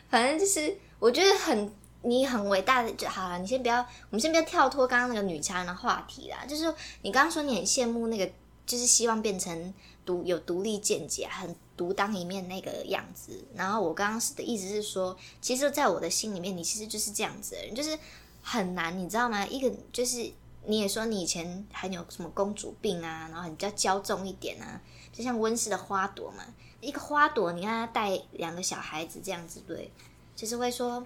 [0.09, 1.71] 反正就是我觉得很。
[2.07, 6.45] 你很伟大的就好了，你先不要，我们先不要跳脱刚刚那个女强人的话题啦。
[6.47, 8.31] 就是你刚刚说你很羡慕那个，
[8.63, 9.73] 就是希望变成
[10.05, 13.43] 独有独立见解、很独当一面那个样子。
[13.55, 17.97] 然后我刚刚是的意思是说，其实在我的心里面，你其实就是这样子的人，就是
[18.43, 19.43] 很难，你知道吗？
[19.47, 20.31] 一个就是
[20.67, 26.43] 你也说你以前还有什么公主病啊，然后比较骄纵一点啊，就像温室的花朵嘛。
[26.81, 29.91] 一个花朵，你看它带两个小孩子这样子，对，
[30.35, 31.05] 就是会说。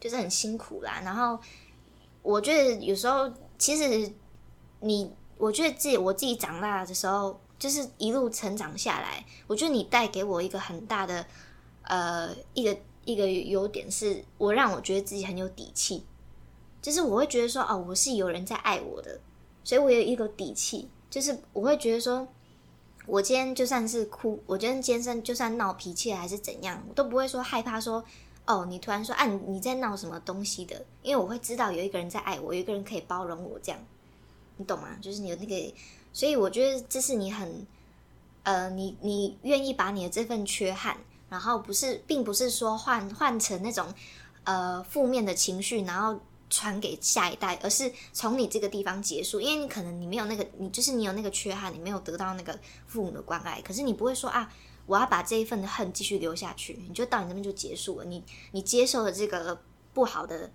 [0.00, 1.38] 就是很辛苦啦，然后
[2.22, 4.10] 我觉得有时候其实
[4.80, 11.26] 你，我觉得自己我自己长大的时候，就是一路成长下来，我觉得你带给我一个很大的
[11.82, 16.02] 呃一个一个优点，是我让我觉得自己很有底气，
[16.80, 19.20] 就是我会觉得说哦，我是有人在爱我的，
[19.64, 22.26] 所以我有一个底气，就是我会觉得说，
[23.06, 28.04] 我今天就算是哭，我今天今天就算闹脾气还是怎样，我都不会说害怕说。
[28.46, 30.84] 哦，你突然说，啊，你在闹什么东西的？
[31.02, 33.80] 因为我会知道有一个人在爱我，有一个人可以包容我，这样，
[34.56, 34.88] 你懂吗？
[35.00, 35.74] 就是你有那个，
[36.12, 37.64] 所以我觉得这是你很，
[38.42, 40.96] 呃，你你愿意把你的这份缺憾，
[41.28, 43.86] 然后不是，并不是说换换成那种
[44.42, 46.18] 呃负面的情绪，然后
[46.50, 54.52] 传给下一代，而是从你这个地方结束，因为你可能你没有那个，你就是你有那个缺憾，你没有得到那个父母的关爱，可是你不会说啊。
[54.86, 58.04] 我要把这一份的恨继续留下去，你就到你那边就结束了。
[58.06, 59.62] 你 你接受了这个
[59.94, 60.50] 不好的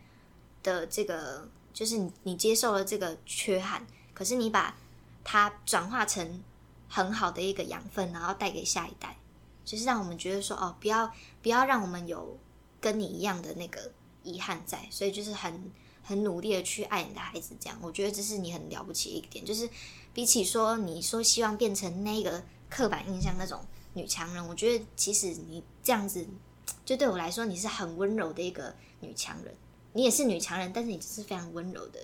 [0.61, 4.75] 的这个，就是你你接受了这个缺憾，可是你把
[5.23, 6.43] 它转化成
[6.89, 9.15] 很好的一个养分，然后带给下一代，
[9.63, 11.09] 就是让我们觉得说哦，不要
[11.41, 12.37] 不要让我们有
[12.81, 13.89] 跟你一样的那个
[14.23, 15.71] 遗憾在，所以就是很
[16.05, 17.55] 很努力的去爱你的孩子。
[17.59, 19.69] 这样，我觉得这是你很了不起的一点，就是
[20.13, 23.59] 比起说你说希望变成那个刻板印象那种。
[23.97, 26.27] 女强人，我觉得其实你这样子，
[26.83, 29.55] 就对我来说，你是很温柔的一个女强人。
[29.93, 31.99] 你也是女强人，但是你就是非常温柔的。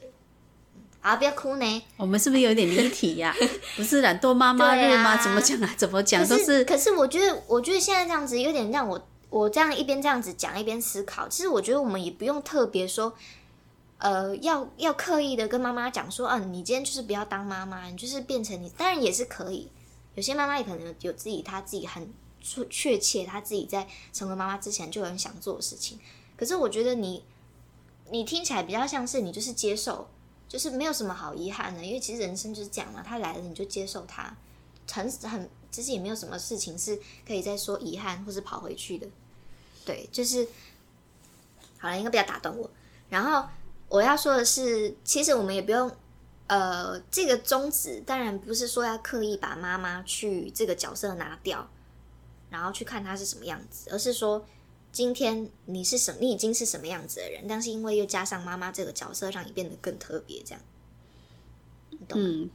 [1.01, 1.83] 好，不要哭呢。
[1.97, 3.35] 我们是不是有点离题呀？
[3.75, 5.21] 不是懒惰妈妈日吗？
[5.21, 5.69] 怎么讲啊？
[5.77, 6.63] 怎么讲都是。
[6.63, 11.27] 可是我觉得，我觉得现在这样子有点让我，我这样一边这样子讲一边思考。
[11.27, 13.13] 其实我觉得我们也不用特别说，
[14.01, 19.69] 呃，要要刻意的跟妈妈讲说，嗯、你今天就是不要当妈妈，你就是变成你，当然也是可以。
[20.15, 22.11] 有些妈妈也可能有自己她自己很
[22.41, 25.99] 确切，她自己在成为妈妈之前就很想做的事情。
[26.35, 27.23] 可是我觉得你
[28.09, 30.07] 你听起来比较像是你就是接受，
[30.47, 34.35] 就是没有什么好遗憾的，因为其实人生就是这样嘛，他来了你就接受他，
[34.91, 39.07] 很很其实也没有什么事情是可以再说遗憾或是跑回去的。
[39.85, 40.47] 对，就是
[41.77, 42.67] 好了，应该不要打断我。
[43.09, 43.47] 然后
[43.91, 45.91] 我要说的是，其实我们也不用，
[46.47, 51.69] 呃，这个宗旨当然不是说要刻意把妈妈去这个角色拿掉，
[52.49, 54.45] 然后去看她是什么样子，而是说
[54.93, 60.61] 今天你是什，你已经是什么样子的人，但是因为又加上妈妈这个角色，让你变得更特别，这样，
[61.89, 62.27] 你懂吗？
[62.29, 62.49] 嗯，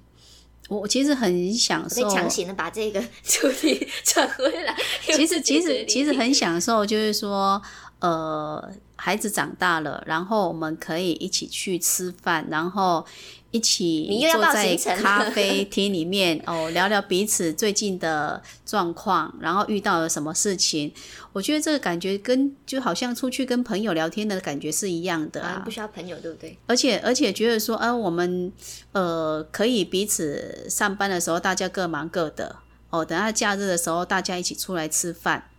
[0.70, 4.74] 我我其实很享我在受，强行的把这个主题 转回来。
[5.02, 6.14] 其实其实其实。
[6.14, 7.60] 很享受，就是说，
[7.98, 13.04] 呃，孩子长大了，然后我们可以一起去吃饭，然后
[13.50, 20.92] 一起坐在咖啡厅里面哦， 聊聊彼此最近的状况，然后遇到了什么事情。
[21.32, 25.70] 我觉得这个感觉跟就好像出去跟朋友聊天的感觉是一样的啊啊，不。
[25.70, 26.56] 需要朋友，对不对？
[26.66, 28.52] 而且而且觉得说，呃，我们
[28.92, 32.56] 呃可以彼此上班的时候大家各忙各的
[32.90, 35.50] 哦，等下假日的时候大家一起出来吃饭，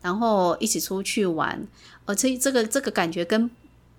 [0.00, 1.66] 然后一起出去玩，
[2.04, 3.50] 而且这个这个感觉跟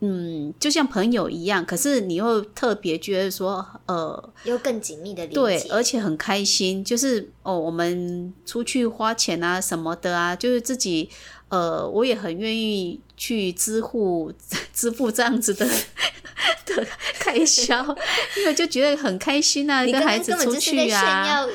[0.02, 11.10] 嗯就像朋友一样，可是你又特别觉得说，呃，又更紧密的连对，而且很开心，就是哦，我们出去花钱啊什么的啊，就是自己
[11.50, 14.32] 呃，我也很愿意去支付
[14.74, 15.68] 支付这样子的
[16.66, 16.88] 的
[17.20, 17.84] 开销，
[18.40, 21.46] 因为就觉得很开心啊，跟孩子出去啊。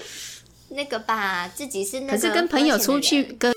[0.71, 2.13] 那个吧，自己是那个。
[2.13, 3.54] 可是跟朋友出去，跟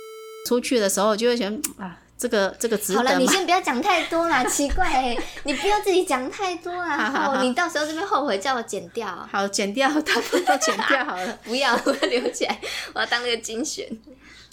[0.47, 3.19] 出去的时候，就会觉得嗯啊，这个这个值好了，得？
[3.19, 11.37] 你先不要讲太多啦， 奇怪、欸，你不要自己讲太多啦， 好好你到时候这边后悔叫我剪掉，好，剪掉，大部分都剪掉好了。
[11.43, 12.59] 不要，我要留起来，
[12.93, 13.87] 我要当那个精选。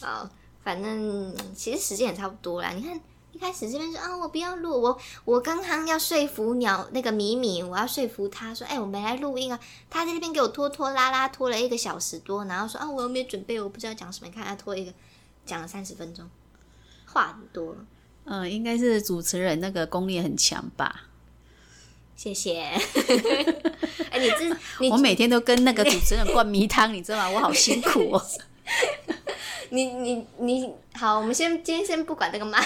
[0.00, 0.28] 好，
[0.64, 2.70] 反正其实时间也差不多啦。
[2.70, 3.00] 你看
[3.33, 9.59] 一开始这边说啊，我不要录，我我刚刚要说服鸟那个米米，我要说服他说，哎、我没来录音啊。
[9.90, 14.26] 他在那边给我拖拖拉拉，拖了一个小时多，然后说啊，我又没有准备，我不知道讲什么。
[14.26, 14.92] 你看他拖一个，
[15.44, 16.28] 讲了三十分钟，
[17.07, 17.76] 话很多。
[18.24, 21.04] 嗯，应该是主持人那个功力很强吧？
[22.16, 22.61] 谢谢。
[24.11, 27.30] 哎、你这你 我每天都跟那个主持人灌迷汤，你知道吗？
[27.30, 28.26] 我好辛苦哦。
[29.70, 32.59] 你你你好，我们先今天先不管这个妈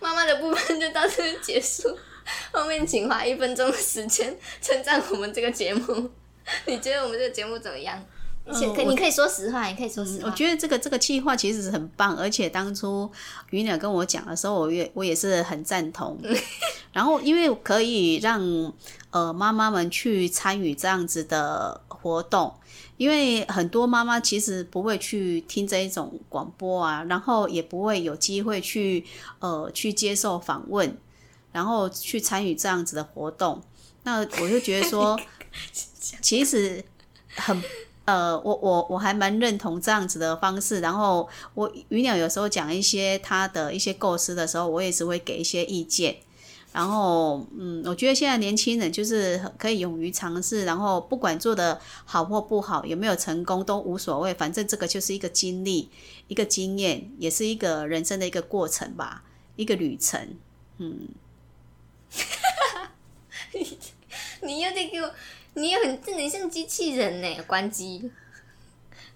[0.00, 1.96] 妈妈的部分，就到这边结束。
[2.50, 6.10] 后面请花一分钟的时间称赞我们这个节目。
[6.64, 8.02] 你觉得我们这个节目怎么样？
[8.46, 10.28] 你可、嗯你可以说实话，你可以说实话。
[10.28, 13.10] 我觉得这个这个计划其实是很棒，而且当初
[13.50, 16.18] 于鸟跟我讲的时候，我也我也是很赞同。
[16.92, 18.72] 然后因为可以让
[19.10, 22.54] 呃妈妈们去参与这样子的活动，
[22.96, 29.04] 因为很多妈妈其实不会去听这一种广播啊，然后也不会有机会去
[29.40, 30.96] 呃去接受访问，
[31.52, 33.60] 然后去参与这样子的活动。
[34.04, 35.18] 那我就觉得说，
[36.22, 36.82] 其实
[37.34, 37.60] 很
[38.06, 40.80] 呃，我我我还蛮认同这样子的方式。
[40.80, 46.16] 然后我鱼鸟有时候讲一些他的一些构思的时候，我也是会给一些意见。
[46.72, 55.88] 然后嗯，我觉得现在年轻人就是可以勇于尝试，然后不管做的好或不好，有没有成功都无所谓，反正这个就是一个经历，
[56.28, 59.24] 一个经验，也是一个人生的一个过程吧，
[59.56, 60.36] 一个旅程。
[60.76, 61.08] 嗯，
[64.42, 65.10] 你又在给我，
[65.56, 68.10] 你也很，这你像机器人呢，关机。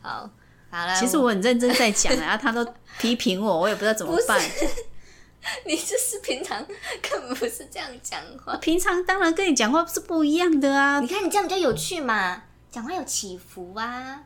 [0.01, 0.29] 好，
[0.71, 0.99] 好了。
[0.99, 2.67] 其实我很认真在讲啊，他都
[2.99, 4.41] 批评我，我也不知道怎么办。
[5.65, 6.67] 你就是平常
[7.01, 8.57] 根本不是这样讲话。
[8.57, 14.25] 平常当然跟你讲话是不一样的啊你，看你这样比较有趣嘛，讲话有起伏啊，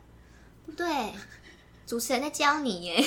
[0.67, 1.13] 对不对？
[1.87, 3.05] 主持人在教你耶。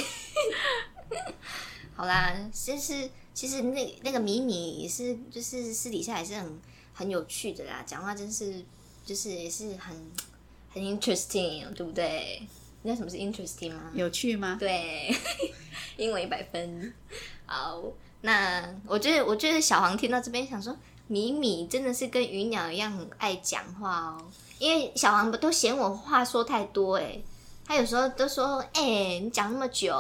[1.96, 6.62] 好啦，其实其实那那个米米也是，就是私底下也是很
[6.94, 8.64] 很有趣的啦，讲话真是
[9.08, 9.96] 就是也是很
[10.74, 12.46] 很 interesting，对不对？
[12.82, 13.90] 你知道什么是 interesting 吗？
[13.94, 14.58] 有趣吗？
[14.60, 15.16] 对，
[15.96, 16.94] 英文一百分。
[17.46, 17.82] 好，
[18.22, 20.76] 那我觉得，我觉得小黄听到这边想说，
[21.08, 24.26] 米米真的是跟鱼鸟一样很爱讲话哦。
[24.60, 27.24] 因为小黄不都嫌我话说太多诶，
[27.66, 29.96] 他有时候都说，哎、你讲那么久，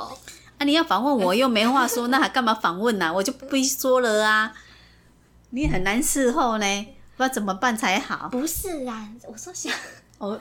[0.57, 4.53] 啊，你要访问我又没话说，那还干嘛访问呢、我就不说了啊。
[5.51, 6.87] 你很难伺候呢，
[7.17, 8.29] 不知道怎么办才好。
[8.29, 9.73] 不是啦，我说想，
[10.19, 10.29] 我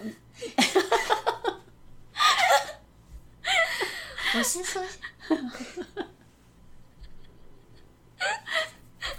[4.35, 4.85] 我是说，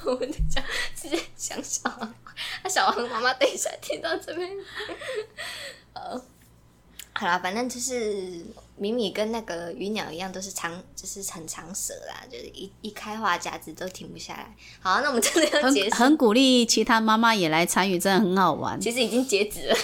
[0.05, 0.63] 我们在讲
[0.95, 2.13] 直接讲小黄，
[2.63, 4.49] 那小黄妈妈等一下听到这边，
[5.93, 6.23] 呃，
[7.19, 8.45] 好啦，反正就是
[8.75, 14.55] 米米跟那个鱼鸟一样，都是长，就是很长舌啦，就是一一开话夹子都停不下来。
[14.79, 18.79] 好，那我们真的要结束，很很鼓励其他妈妈也来参与，真的很好玩。
[18.79, 19.75] 其实已经截止了，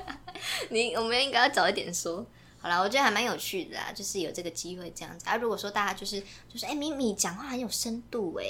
[0.70, 2.26] 你我们应该要早一点说。
[2.62, 5.36] 好啦，我觉得还蛮有趣的啊，就是有这个机会这样子啊。
[5.36, 6.18] 如果说大家就是
[6.48, 8.44] 就是哎，米米讲话很有深度哎，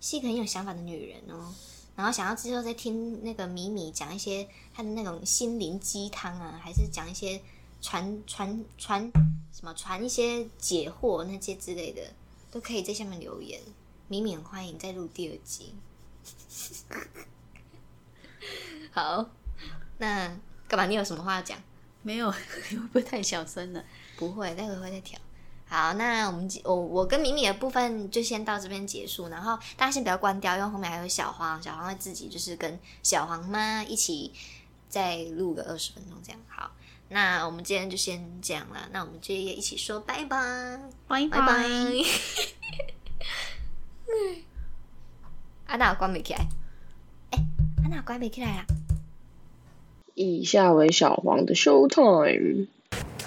[0.00, 1.52] 是一个很有想法的女人哦。
[1.96, 7.40] 然后想要之后再听那个米米讲一些她的那种心灵鸡汤啊，还是讲一些
[7.84, 9.12] 传传传
[9.52, 12.00] 什么传一些解惑那些之类的，
[12.50, 13.60] 都可以在下面留言。
[14.08, 15.74] 米米很欢迎再录第二集。
[18.90, 19.28] 好，
[19.98, 20.34] 那
[20.66, 20.86] 干嘛？
[20.86, 21.58] 你有什么话要讲？
[22.00, 23.84] 没有， 会不会太小声了？
[24.16, 25.20] 不会，待会会再调。
[25.66, 34.32] 好，那我们我我跟米米的部分就先到这边结束，然后大家先不要关掉，因为后面还有小黄，小黄会自己就是跟小黄妈一起
[34.88, 36.40] 再录个二十分钟这样。
[36.48, 36.70] 好，
[37.08, 41.64] 那我们今天就先这样了，那我们就也一起说拜拜，拜拜拜。
[45.66, 46.46] 安娜关没起来，
[47.30, 47.38] 哎，
[47.82, 48.66] 安娜关没起来啊。
[50.14, 52.66] 以下为小黄的 show time。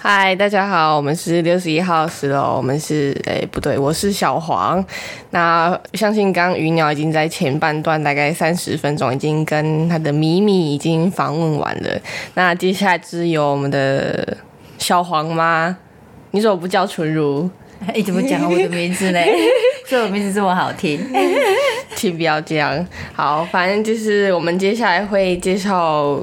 [0.00, 4.82] 嗨，大家好，我们是六十一号十楼，我们是诶不对，我是小黄。
[5.30, 12.00] 那相信刚刚鱼鸟已经在前半段大概三十分钟已经跟他的咪咪已经访问完了。
[12.34, 14.38] 那接下来就是由我们的
[14.78, 15.76] 小黄妈，
[16.30, 17.50] 你怎么不叫纯如？
[17.92, 19.18] 你怎么讲我的名字呢？
[19.84, 21.00] 说我名字这么好听，
[21.96, 22.86] 请不要这样。
[23.14, 26.20] 好，反正就是我们接下来会介绍。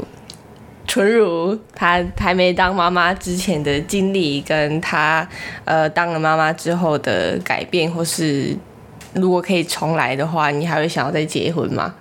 [0.87, 5.27] 纯如她还没当妈妈之前的经历，跟她
[5.63, 8.55] 呃当了妈妈之后的改变，或是
[9.13, 11.93] 如果可以重来的话，你还会想要再结婚吗？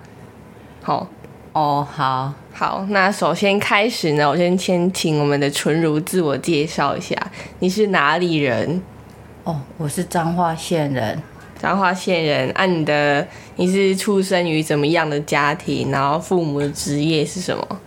[0.81, 1.07] 好，
[1.53, 7.15] 哦，好，好，那首先开始呢，我先先请我们的纯如自我介绍一下，
[7.59, 8.81] 你是哪里人？
[9.43, 11.21] 哦，我是彰化县人，
[11.59, 12.49] 彰化县人。
[12.51, 15.89] 按你的，你是出生于怎么样的家庭？
[15.91, 17.79] 然后父母的职业是什么？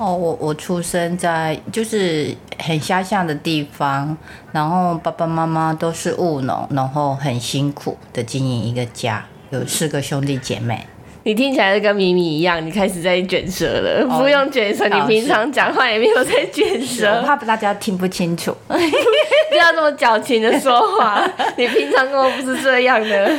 [0.00, 4.16] 哦，我我出生在就是很乡下的地方，
[4.50, 10.86] 然后爸爸妈妈都是务农，然后很辛苦的经营一个家，有四个兄弟姐妹。
[11.24, 21.22] 你听起来跟咪咪一样，你开始在卷舌了，不用卷舌，你平常讲话也没有在卷舌，我怕大家听不清楚， 不要这么矫情的说话，
[21.58, 23.30] 你平常跟我不是这样的。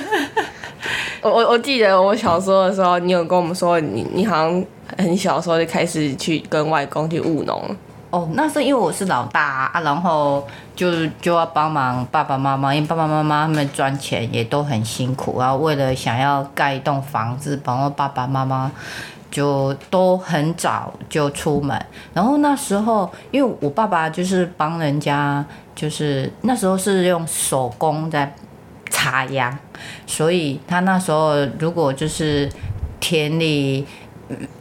[1.23, 4.63] 我我我记得我小时候的时候，你有跟我们说，你你好像
[4.97, 7.75] 很小的时候就开始去跟外公去务农。
[8.09, 18.71] 哦，那是因为我是老大啊，然后就就要帮忙爸爸妈妈，因为爸爸妈妈他们赚钱也都很辛苦，然后为了想要盖一栋房子，然后爸爸妈妈
[19.29, 21.85] 就都很早就出门。
[22.13, 28.33] 然后那时候，因为我爸爸就是帮人家，就是那时候是用手工在。
[28.93, 29.57] 插秧，
[30.05, 32.47] 所以他那时候如果就是
[32.99, 33.87] 田里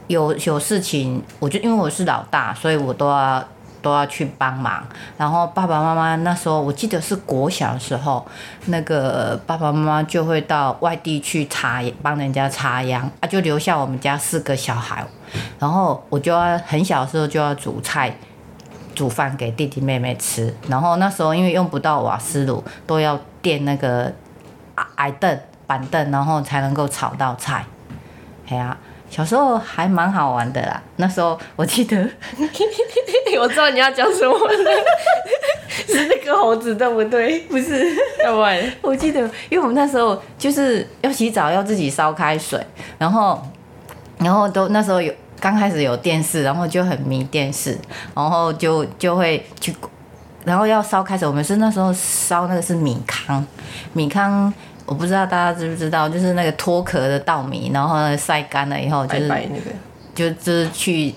[0.07, 3.43] 有有事情，我就因为我是老大，所以我都要
[3.81, 4.83] 都要去帮忙。
[5.17, 8.25] 然后爸爸妈妈那时候我记得是国小的时候，
[8.65, 15.05] 那个爸爸妈妈就会到外地去插帮人家插秧，啊，就留下我们家四个小孩，
[15.59, 18.15] 然后我就要很小的时候就要煮菜
[18.93, 20.53] 煮饭给弟弟妹妹吃。
[20.67, 24.11] 然后那时候因为用不到瓦斯炉，都要垫那个。
[24.95, 27.63] 矮凳、板凳，然后才能够炒到菜。
[28.49, 28.75] 哎呀，
[29.11, 30.81] 小时候还蛮好玩的啦。
[30.95, 31.97] 那时候我记得，
[33.39, 34.71] 我知道你要讲什么了，
[35.85, 37.41] 是那个猴子对不对？
[37.41, 37.85] 不是，
[38.23, 42.59] 要不然 我记得，因为我们那时候就是要洗澡，要自己烧开水，
[42.97, 43.39] 然后，
[44.17, 47.77] 然后都那时候有刚开始有电视，然后就很迷电视，
[48.15, 49.75] 然后就就会去。
[50.43, 53.43] 然后要烧开水，我们是那时候烧那个是米糠，
[53.93, 54.51] 米糠
[54.85, 59.49] 我不知道大家知不知道，就是那个脱壳的稻米，然后晒干了以后就是那个，
[60.13, 61.13] 就就是去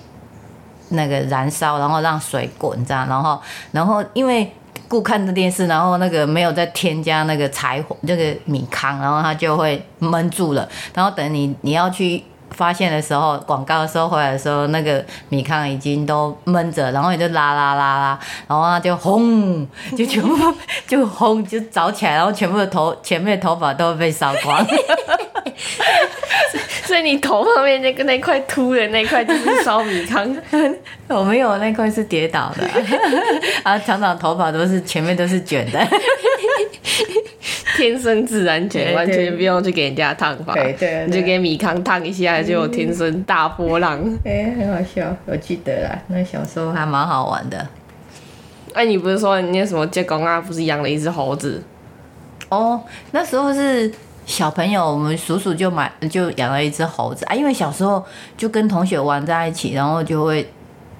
[0.89, 3.41] 那个燃烧，然后让水滚这样，然后
[3.71, 4.51] 然后因为
[4.87, 12.23] 顾看的电视，然后那个没有再添加那个柴火，那个米糠，然后它就会闷住了，然后等你你要去。
[12.55, 20.35] 发现的时候，广告的时候回来的时候，那个米糠已经都闷着，然后你就拉拉拉拉，然后它就轰，就全部
[20.87, 24.65] 就轰就着起来，然后全部的头前面的头发都被烧光。
[26.85, 30.35] 所以你头上面那个那块秃的那块就是烧米糠，
[31.09, 32.63] 我没有那块是跌倒的，
[33.63, 35.79] 然后长长头发都是前面都是卷的。
[37.75, 40.53] 天生自然卷，完全不用去给人家烫发。
[40.53, 43.99] 对对，你就给米康烫一下，就有天生大波浪。
[44.23, 47.67] 哎，很好笑，我记得啦，那小时候还蛮好玩的。
[48.73, 51.61] 哎，你不是说你那什么结公啊，不是养了一只猴子？
[52.49, 53.91] 哦，那时候是
[54.25, 58.03] 小朋友，我们叔叔就买就养了一只猴子啊，因为小时候
[58.37, 60.47] 就跟同学玩在一起，然后就会。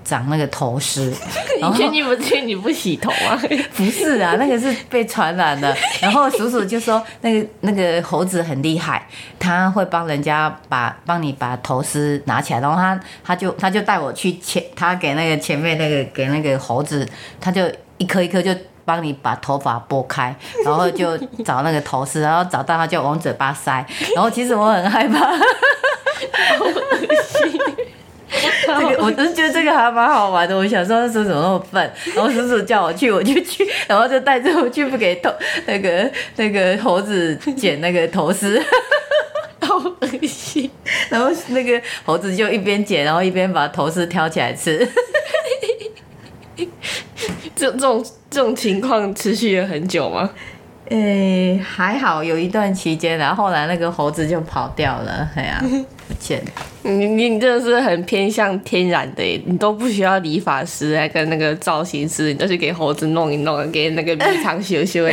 [0.05, 1.11] 长那个头虱，
[1.59, 3.35] 你确定不去你不洗头啊？
[3.75, 5.75] 不是啊，那个是被传染的。
[5.99, 9.07] 然后叔叔就说，那个那个猴子很厉害，
[9.39, 12.59] 他会帮人家把帮你把头虱拿起来。
[12.59, 17.07] 然后他他就他就带我去前，他给那个前面那个给那个猴子，
[17.41, 17.63] 他就
[17.97, 18.51] 一颗一颗就
[18.85, 20.33] 帮你把头发拨开，
[20.63, 23.83] 然后就找那个头虱，然后找到他就往嘴巴塞。
[24.13, 25.31] 然后其实我很害怕。
[28.65, 30.55] 这个 我是觉得这个还蛮好玩的。
[30.55, 31.91] 我小时候那时候怎么那么笨？
[32.15, 35.31] 然后叔叔叫我去，我就去， 然后就带着我去不给头
[35.65, 38.61] 那个那个猴子剪那个头丝，
[39.61, 40.69] 好恶心。
[41.09, 44.87] 然后那个猴子就一边剪，然后一边把头丝挑起来吃。
[47.55, 50.29] 这这种这种情况持续了很久吗？
[50.89, 56.43] 诶，还好有一段期间，然后后来那个猴子就跑掉了，哎呀，不见。
[56.83, 65.07] 你你真的是很偏向天然的，你都不需要理发师来跟那个造型师，你都是给猴子弄一弄，给那个米长修修，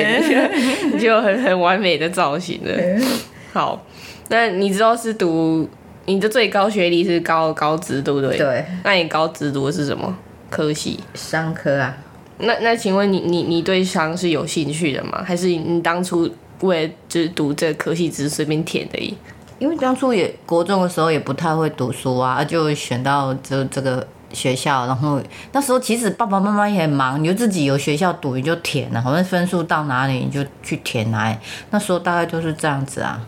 [0.92, 3.06] 你就 很很完美的造型了。
[3.52, 3.86] 好，
[4.28, 5.68] 那你知道是读
[6.06, 8.36] 你的最高学历是高高职，对不对？
[8.36, 8.64] 对。
[8.84, 10.14] 那你高职读的是什么
[10.50, 11.00] 科系？
[11.14, 11.96] 商科啊。
[12.38, 15.22] 那那请问你你你对商是有兴趣的吗？
[15.24, 16.28] 还是你当初
[16.60, 19.16] 为了就是读这科系只是随便填的？
[19.58, 24.86] 因为当初也国中的时候也不太会读书啊，就选到这这个学校。
[24.86, 25.20] 然后
[25.52, 31.36] 那时候其实爸爸妈妈也很忙，你就自己有学校读你就填了，好像分数到哪里你就去填哪里。
[31.70, 33.20] 那时候大概就是这样子啊。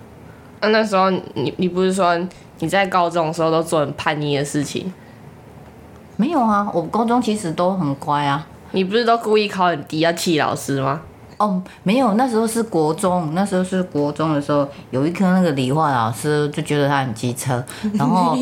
[0.61, 2.19] 那那时候你你不是说
[2.59, 4.93] 你在高中的时候都做很叛逆的事情？
[6.17, 8.47] 没有啊，我高中其实都很乖啊。
[8.71, 11.01] 你不是都故意考很低要气老师吗？
[11.37, 17.63] 哦，没有，那时候是国中，那时候是国中的时候，有一科那个理化老师就觉得他很机车，
[17.95, 18.39] 然后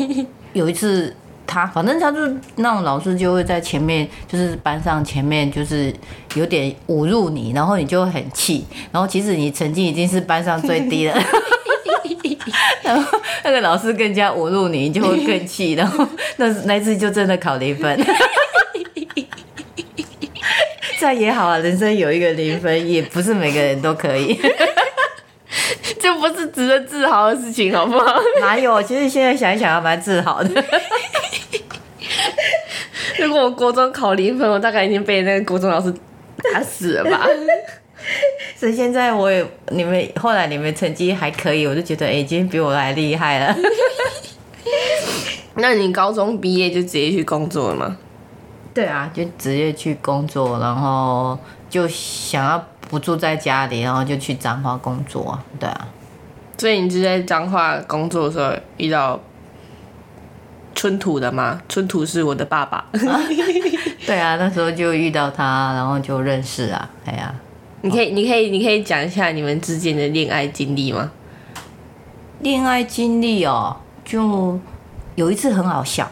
[0.53, 1.15] 有一次
[1.47, 2.19] 他反正他就
[2.57, 5.93] 那种老师就会在前面，就是班上前面就是
[6.35, 11.15] 有点侮辱你，然后你就很气，然后其实你成绩已经是班上最低了，
[12.83, 17.99] 然后那个老师更加侮辱你，你就会更气，然后那那次就真的考零分。
[21.03, 24.39] 再也好啊，人生有一个零分，也不是每个人都可以。
[25.99, 28.21] 这不是值得自豪的事情，好不好？
[28.39, 28.81] 哪有？
[28.81, 30.49] 其实现在想一想，还蛮自豪的。
[33.19, 35.93] 如果我国中考零分，我大概已经被那个国中老师
[36.53, 37.27] 打死了吧。
[38.55, 43.53] 所以现在我也，你们后来你们成绩还可以，我就觉得哎，已经比我还厉害了。
[45.55, 47.97] 那你高中毕业就直接去工作了吗？
[48.73, 51.37] 对啊，就直接去工作，然后
[51.69, 55.37] 就想要不住在家里，然后就去彰化工作。
[55.59, 55.87] 对啊，
[56.57, 59.19] 所以你是在彰化工作的时候遇到
[60.73, 61.61] 春土的吗？
[61.69, 62.83] 春土是我的爸爸。
[64.07, 66.89] 对啊，那时候就遇到他，然后就认识啊。
[67.05, 67.33] 哎呀，
[67.81, 71.11] 你可以，你可以，你可以讲一下你们之间的恋爱经历吗？
[72.39, 74.59] 恋爱经历哦，就
[75.13, 76.09] 有一次很好笑，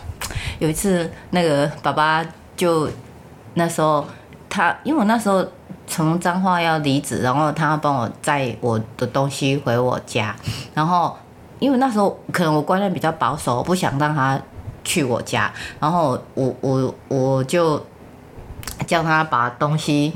[0.59, 2.23] 有一次那个爸爸。
[2.61, 2.87] 就
[3.55, 4.05] 那时候，
[4.47, 5.43] 他因为我那时候
[5.87, 10.35] 从彰化要离职，然后他帮我载我的东西回我家，
[10.75, 11.17] 然后
[11.57, 14.39] 因为那时候可能我观念比较保守，不想让他
[14.83, 17.83] 去我家，然后我我我就
[18.85, 20.13] 叫他把东西。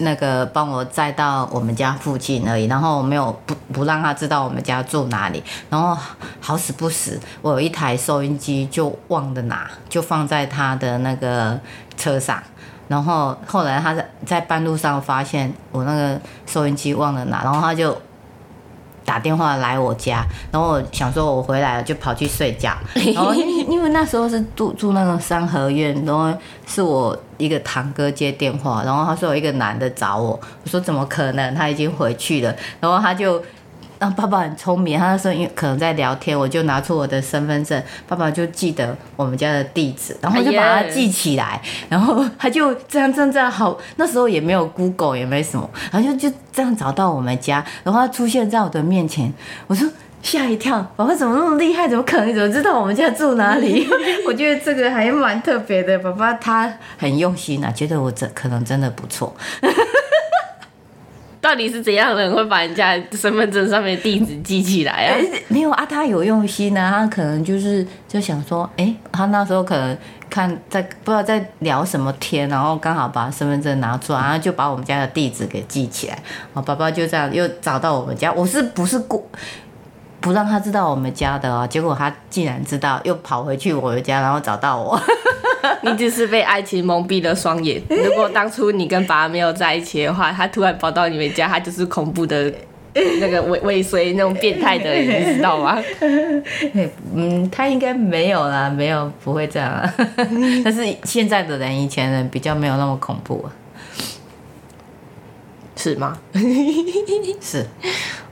[0.00, 5.96] 那个帮我载到我们家附近而已，然后没有不不让他知道我们家住哪里，然后
[6.40, 11.58] 好死不死，我有一台收音机就忘了拿，就放在他的那个
[11.96, 12.42] 车上，
[12.88, 17.96] 然后后来他在在半路上发现我那个收音机忘了拿，然后他就。
[19.08, 22.76] 打电话来我家，然后我想说我回来了就跑去睡觉，
[23.14, 26.30] 然后因因为那时候是住住那个三合院，然后
[26.66, 33.42] 是我一个堂哥接电话，然后他说有一个男的找我，我说怎么可能，他已经回去了，然后他就。
[33.98, 49.32] 然后爸爸很聪明，他那时候因为可能在聊天，我就拿出我的身份证，爸爸就记得我们家的地址，然后就把它记起来，然后他就这样这样这样好，那时候也没有 Google 也没什么，然后就就这样找到我们家，然后他出现在我的面前，
[49.66, 49.88] 我说
[50.22, 51.88] 吓一跳，爸爸怎么那么厉害？
[51.88, 52.34] 怎么可能？
[52.34, 53.86] 怎么知道我们家住哪里？
[54.26, 59.34] 我觉得这个还蛮特别的，爸爸他很用心啊，觉得我这可能真的不错。
[61.40, 65.16] 到底是怎样的人会把人家身份证上面地址记起来啊？
[65.48, 69.96] 没有啊，他有用心呢，他可能就是就想说，哎，他那时候可能
[70.28, 76.18] 看在不知道在聊什么天，然后刚好把身份证拿出来，然后就把我们家的地址给记起来。
[76.52, 79.24] 我爸爸就这样又找到我们家，我是不是过
[80.20, 81.66] 不让他知道我们家的啊？
[81.66, 85.00] 结果他竟然知道，又跑回去我的家，然后找到我。
[85.82, 87.80] 你只是被爱情蒙蔽了双眼。
[87.88, 92.52] 如果当初你跟爸爸没有在一起的话，他突然跑到你们家，他就是恐怖的
[93.20, 95.78] 那个尾尾随那种变态的，你知道吗？
[97.14, 99.94] 嗯，他应该没有啦，没有不会这样啊。
[100.64, 103.46] 但是现在的人，以前人比较没有那么恐怖啊，
[105.76, 106.18] 是吗？
[107.40, 107.66] 是。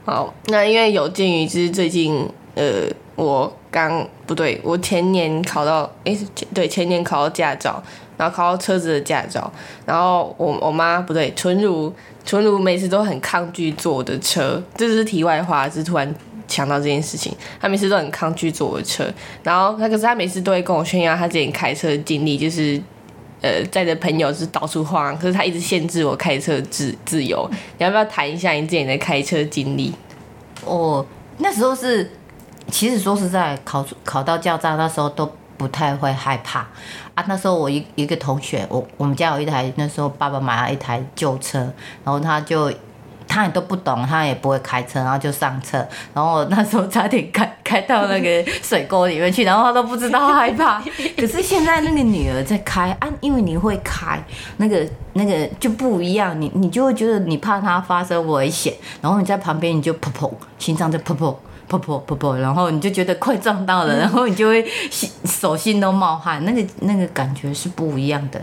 [0.07, 2.87] 好，那因为有鉴于就是最近呃。
[3.17, 6.15] 我刚不对，我前年考到，哎，
[6.53, 7.81] 对，前年考到驾照，
[8.15, 9.51] 然后考到车子的驾照，
[9.87, 11.91] 然后我我妈不对，纯如
[12.23, 16.13] 纯如每次都很抗拒坐我的车，这是题外话，是突然
[16.47, 22.79] 想到这件事情，她每次都很抗拒坐我的车，然后她可是她每次都会跟我炫耀她之前开车的经历，就是
[23.41, 29.93] 呃载着朋友是到处晃，可是他一直限制我开车自自由，你要不要谈一下你之前的开车经历？
[30.65, 31.05] 哦，
[31.37, 32.11] 那时候是。
[32.69, 36.67] 其实说实在，考考到驾照那时候都不太会害怕
[37.15, 37.23] 啊。
[37.25, 41.59] 那时候我一一个同学，我我们家有一台，那时候爸爸买了一台旧车，
[42.03, 42.69] 然后他就
[43.27, 45.77] 他也都不懂，他也不会开车，然后就上车，
[46.13, 50.81] 然后那时候差点开开到那个水沟里面去，然后他都不知道害怕。
[51.17, 54.23] 可是现在那个女儿在开啊，因为你会开，
[54.57, 61.35] 那个那个就不一样，你你就会觉得你怕它发生危险，然后你在旁边你就砰砰，心脏就砰砰。
[61.69, 68.41] 噗噗噗噗，然后你就觉得快撞到了，然后你就会心手心都冒汗，那个那个感觉是不一样的。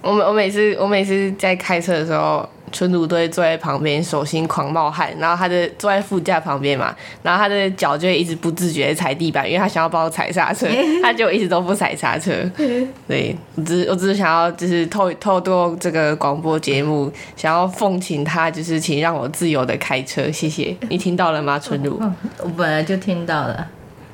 [0.00, 2.48] 我每我每次我每次在开车的时候。
[2.72, 10.66] 春都会坐在旁边，手心狂冒汗，然后他的坐在副驾旁边嘛，然后他的脚就会一直不自觉踩地板，因为他想要帮我踩刹车，
[11.02, 12.32] 他就一直都不踩刹车。
[13.08, 22.00] 对，我只我只是想要就是透透过这个广播节目，想要奉请他，就是请让我自由的开车，谢谢 你听到了吗，春如？
[22.38, 23.66] 我本来就听到了，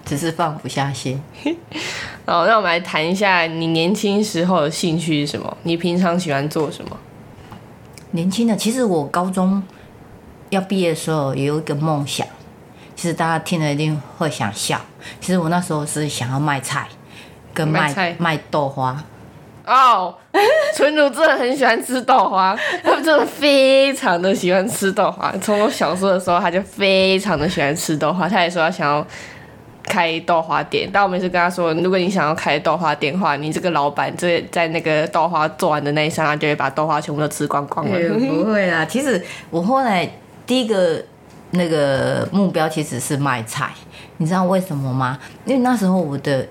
[0.05, 1.21] 只是放不下心。
[2.25, 5.57] 哦，那我们来谈一下你年轻时候的兴趣是什么？
[5.63, 6.97] 你平常喜欢做什么？
[8.17, 9.63] 年轻的，其实我高中
[10.51, 12.27] 要毕业的时候也有一个梦想，
[12.97, 14.81] 其实大家听了一定会想笑。
[15.21, 16.89] 其实我那时候是想要卖菜，
[17.55, 19.05] 跟卖卖豆花。
[19.67, 20.15] 哦，
[20.75, 25.33] 纯如真的很喜欢吃豆花，他们真的非常的喜欢吃豆花。
[25.43, 29.07] 从我小时候的时候，他就非常的喜欢吃豆花，他也说他想要。
[29.87, 37.93] 开豆花店，但我每次跟他说，如果你想要开豆花店的话，你这个老板在在那个豆花做完的那一刹那，就会把豆花全部都吃光光了。
[38.19, 40.09] 不会啦，其实我后来
[40.47, 41.03] 第一个
[41.53, 43.71] 那个目标其实是卖菜，
[44.19, 45.19] 你知道为什么吗？
[45.45, 46.47] 因为那时候我的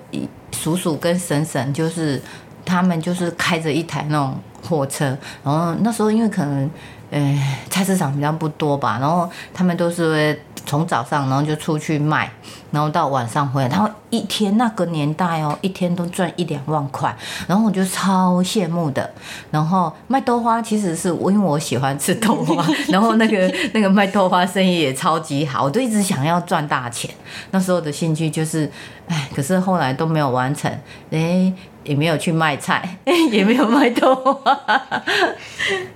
[0.51, 2.21] 叔叔跟婶婶就是
[2.65, 4.35] 他们就是开着一台那种
[4.67, 5.05] 货车，
[5.43, 6.69] 然后那时候因为可能。
[7.11, 12.31] 呃，菜市场比较不多吧，然后他们都是从早上，然后就出去卖，
[12.71, 17.15] 然后到晚上回来，然后一天那个年代哦，一天都赚一两万块，
[17.47, 19.09] 然后我就超羡慕的。
[19.51, 27.09] 然后卖豆花其实是我因为我喜欢吃豆花， 然后那个那个卖豆花生意也超级好，我就一直想要赚大钱。
[27.51, 28.69] 那时候的兴趣就是，
[29.07, 30.71] 哎，可是后来都没有完成，
[31.11, 31.53] 哎。
[31.85, 32.97] 也没有去卖菜，
[33.31, 34.59] 也没有卖豆花。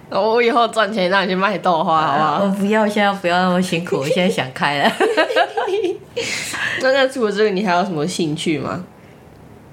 [0.10, 2.44] 我以后赚钱让你去卖豆花，好不好？
[2.46, 4.92] 我不要，现在不要那么辛苦，我现在想开了。
[6.82, 8.84] 那那除了这个，你还有什么兴趣吗？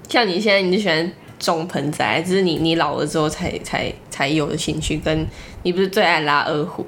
[0.09, 4.97] 像你现在，你喜欢种盆栽，只是你你老了之后才才才有的兴趣。
[4.97, 5.25] 跟
[5.63, 6.85] 你不是最爱拉二胡？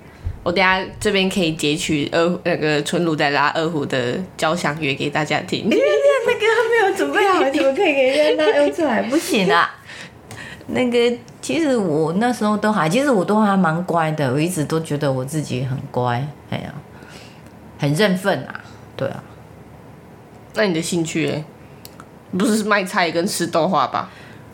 [0.50, 5.70] 我等下这边可以截取二那个春露在拉二胡的交响乐给大家听。
[5.70, 9.04] 那个还没有准备好， 怎么可以给人家用出来？
[9.04, 9.70] 不行啊！
[10.66, 16.74] 那个其实我那时候都还，其实我都还蛮乖的，我一直都觉得我自己很乖，哎呀，
[17.78, 18.60] 很认份啊，
[18.98, 19.24] 对啊。
[20.56, 21.44] 那你的兴趣，
[22.36, 24.10] 不是卖菜跟吃豆花吧？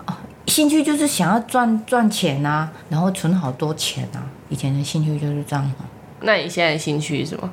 [0.07, 0.13] 哦，
[0.47, 4.19] 兴趣就是想要赚赚钱啊，然后存好多钱啊。
[4.49, 5.71] 以前的兴趣就是这样。
[6.21, 7.49] 那你现在的兴趣是什么？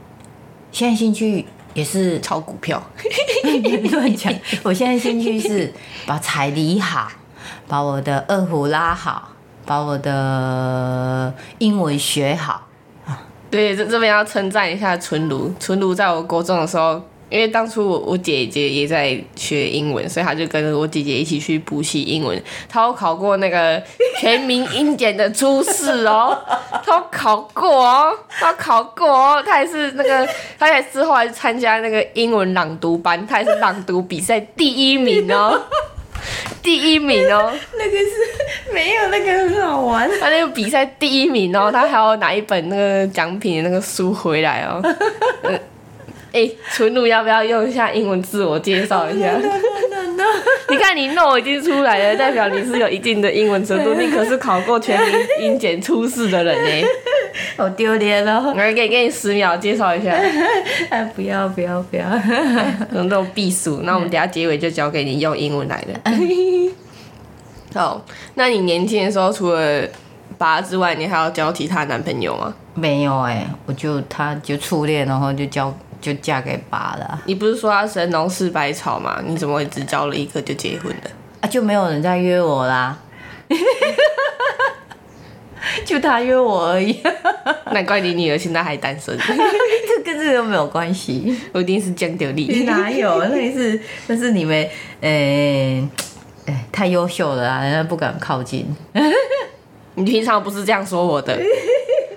[0.71, 1.47] 现在兴趣。
[1.75, 2.83] 也是炒股票，
[3.93, 4.31] 乱讲。
[4.63, 5.73] 我现在兴趣是
[6.05, 7.11] 把彩礼好，
[7.67, 9.31] 把我的二胡拉好，
[9.65, 12.69] 把我的英文学好。
[13.51, 17.01] 对，这这边要称赞一下纯如，纯如在我国中的时候，
[17.33, 22.41] 因为当初我我姐姐也在学英文，所以她就跟着我姐姐一起去补习英文。
[22.69, 23.83] 她有考过那个
[24.21, 26.39] 全民英检的初试哦，
[26.85, 30.29] 她考过哦，她考过哦，她也是那个，
[30.59, 35.59] 她也之后还参加那个英文朗读班，她也是朗读比赛第一名哦，
[36.63, 37.51] 第一名哦。
[37.79, 44.83] 那个是没有那个很好玩，她那个比赛第一名哦，她还要拿一本那个奖品的那个书回来哦。
[46.33, 49.35] 哎，纯露要不要用一下英文自我介绍一下？
[50.69, 56.89] 你看你 no 已经出来了，代表你是有一定的英文程度，你可是考过全民英检初试的人呢。
[57.57, 58.53] 好丢脸哦！
[58.57, 60.11] 我给给你十秒介绍一下。
[60.91, 62.05] 哎，不要不要不要，
[62.91, 63.81] 那种避暑。
[63.85, 66.01] 那我们等下结尾就交给你用英文来的。
[67.75, 68.03] 好，
[68.35, 69.83] 那你年轻的时候除了
[70.39, 72.55] 拔之外，你还要交其他男朋友吗？
[72.75, 75.75] 没有哎，我就他就初恋，然后就交。
[76.03, 77.23] 就嫁给爸了。
[77.25, 79.23] 你不是说他神农氏百草吗？
[79.25, 81.11] 你怎么会只交了一个就结婚了？
[81.41, 82.99] 啊，就没有人在约我啦。
[85.85, 87.01] 就他约我而已。
[87.73, 89.17] 难怪你女儿现在还单身。
[89.25, 91.35] 这跟这个没有关系。
[91.53, 92.65] 我一定是降掉你。
[92.65, 93.23] 哪有？
[93.25, 94.69] 那是那是你们，
[95.01, 95.89] 呃，
[96.47, 98.67] 哎，太优秀了啊，人家不敢靠近。
[99.95, 101.39] 你平常不是这样说我的。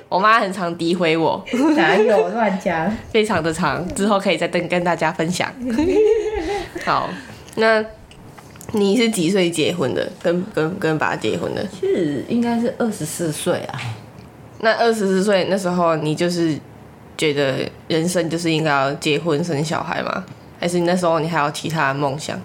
[0.08, 1.44] 我妈很常诋毁我，
[1.76, 2.90] 哪有乱讲？
[3.12, 5.52] 非常的长，之后可以再跟跟大家分享。
[6.86, 7.10] 好，
[7.56, 7.84] 那
[8.72, 10.08] 你是几岁结婚的？
[10.22, 11.66] 跟跟跟爸结婚的？
[11.80, 13.82] 是应该是二十四岁啊。
[14.60, 16.58] 那二十四岁那时候，你就是
[17.18, 20.24] 觉得人生就是应该要结婚生小孩吗？
[20.60, 22.40] 还是你那时候你还有其他的梦想？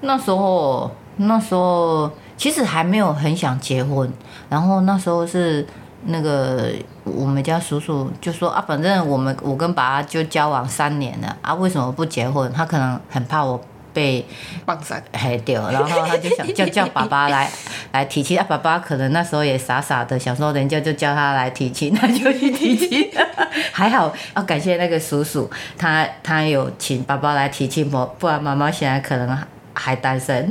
[0.00, 4.12] 那时候那时候其实还没有很想结婚，
[4.50, 5.64] 然后那时候是。
[6.06, 6.70] 那个
[7.04, 12.50] 我们家叔叔就说啊，反正我们我跟爸就交往三年了啊，为什么不结婚？
[12.52, 13.60] 他可能很怕我
[13.92, 14.24] 被
[14.64, 17.50] 放散害掉，然后他就想叫叫爸爸来
[17.92, 18.44] 来提亲啊。
[18.48, 23.10] 爸爸可能那时候也傻傻的想说，人家就叫他来提亲， 他就去提亲。
[23.72, 29.36] 还好要感谢那个叔叔，他他有请爸爸来提亲，不不然妈妈现在可能
[29.74, 30.48] 还单身。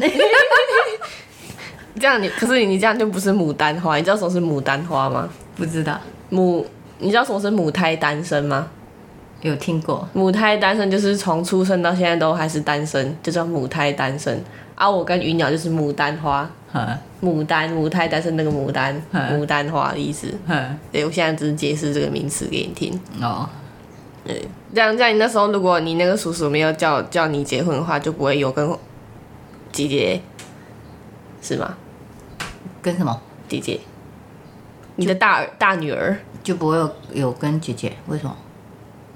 [2.00, 5.30] 这样你可是你这样就不是牡丹花，你知道什么是牡丹花吗？
[5.56, 6.00] 不知道。
[6.30, 6.66] 母，
[7.00, 8.68] 你知道什么是母胎单身吗？
[9.41, 10.08] 有听过。
[10.14, 14.43] 母胎单身就是从出生到现在都还是单身，就叫母胎单身。
[14.76, 16.50] 啊，我跟鱼鸟就是牡丹花。
[17.22, 20.28] 牡丹，母胎单身那个牡丹，牡丹花的意思。
[20.91, 23.00] 对，我现在只是解释这个名词给你听。
[23.22, 23.50] 哦。
[24.24, 28.70] 对，这样这样，你那时候如果你那个叔叔没有叫叫你结婚的话，就不会有跟
[29.72, 30.22] 姐姐，
[31.41, 31.76] 是吗？
[32.88, 33.19] 跟什么
[33.49, 33.81] 姐姐？
[34.95, 37.91] 你的大大女儿就不会有有跟姐姐？
[38.07, 38.33] 为什么？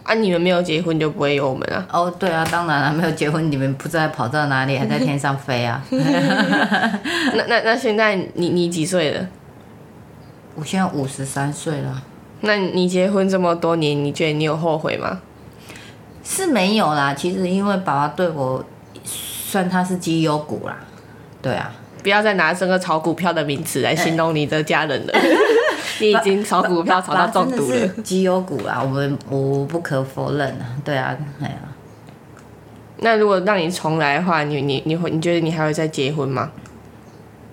[0.03, 1.87] 啊，你们没有结婚就不会有我们啊？
[1.89, 5.81] 哦，对啊，当然了，没有结婚，你们不知道跑到哪里，还在天上飞啊？
[5.89, 9.25] 那那那现在你你几岁了？
[10.55, 12.03] 我现在五十三岁了。
[12.41, 15.21] 那你结婚这么多年，你觉得你有后悔吗？
[16.25, 18.65] 是没有啦，其实因为爸爸对我
[19.05, 20.75] 算他是绩优股啦，
[21.41, 21.73] 对啊。
[22.03, 25.13] 不要再拿这个炒股票的名词来形容你的家人了，
[25.99, 27.87] 你已经炒股票炒到中毒了。
[28.03, 31.55] 绩优股啊，我们无不可否认啊，对啊，哎呀。
[33.03, 36.51] 那如果让你重来的话，你你你会你觉得你还会再结婚吗？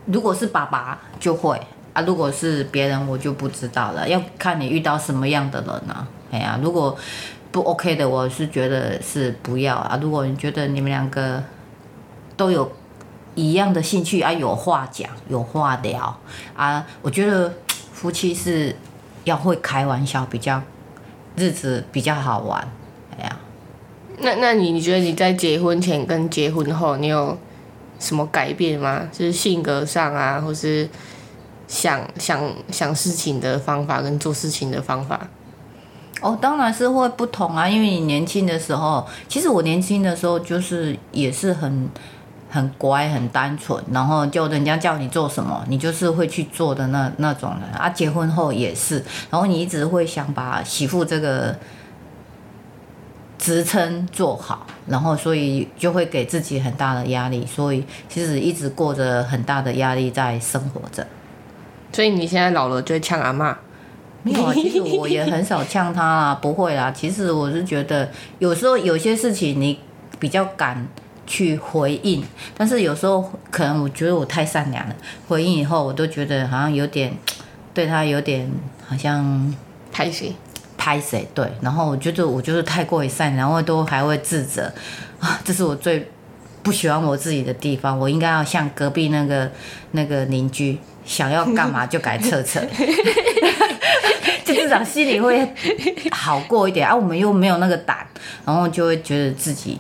[0.07, 1.61] 如果是爸爸就会
[1.93, 6.07] 啊，如果是别人我就不知道了，要看你遇到什么样的人啊。
[6.31, 6.97] 哎呀，如果
[7.51, 9.99] 不 OK 的，我是觉得是不要啊。
[10.03, 11.43] 如果你觉得你们两个
[12.37, 12.71] 都有。
[13.35, 16.19] 一样的兴趣啊，有话讲，有话聊
[16.57, 16.85] 啊。
[17.03, 17.53] 我觉得
[17.93, 18.75] 夫妻是
[19.25, 20.61] 要会开玩笑，比较
[21.37, 22.67] 日子比较好玩。
[23.17, 23.39] 哎呀，
[24.19, 27.39] 那那你你觉得你在结婚前跟结婚后，你有
[28.01, 29.09] 什么改变吗？
[29.13, 30.89] 就是性格上啊，或是
[31.69, 35.29] 想想想事情的方法跟做事情的方法？
[36.21, 37.69] 哦，当然是会不同啊。
[37.69, 41.89] 因为你年轻的时候，其实我年轻的时候就是也是很。
[42.51, 47.91] 很乖，很单纯，然后就人家叫你做什么，你就是会去做的那那种人啊。
[47.91, 51.55] 结婚后也是，然后你一直会想把媳妇这个
[53.39, 61.07] 职称做好，然后所以就会给自己很大的压力，所以其实一直过着很大的压力在生活着。
[61.93, 63.59] 所以你现在老了就会呛阿妈？
[64.23, 66.91] 没有啊，其实我也很少呛他啦，不会啦。
[66.91, 69.79] 其实我是觉得有时候有些事情你
[70.19, 70.89] 比较敢。
[71.29, 72.25] 去回应，
[72.57, 74.97] 但是有时候可能我觉得我太善良了，
[75.29, 77.15] 回应以后我都觉得好像有点
[77.75, 78.51] 对他有点
[78.89, 79.55] 好像
[79.93, 80.35] 拍谁，
[80.79, 84.73] 拍谁对，然后我觉得我就是太过于善良，然后都还会自责
[85.21, 86.11] 啊， 这是我最
[86.63, 87.99] 不喜欢我自己的地方。
[87.99, 89.51] 我应该要像隔壁那个
[89.93, 92.61] 那个邻居，想要干嘛就改测测，
[94.45, 95.47] 就至少心里会
[96.11, 96.97] 好过一点啊。
[96.97, 98.07] 我们又没有那个胆，
[98.47, 99.79] 然后就会觉得自己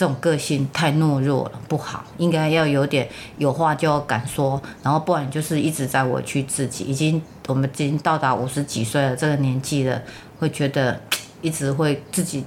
[0.00, 7.20] 这种个性太懦弱了，不好，应该要有点有话就要敢说，然后不然就是一直在委屈自己，已经。
[7.48, 10.00] 我们已经到达五十几岁了，这个年纪了，
[10.38, 11.00] 会觉得
[11.42, 12.44] 一直会自己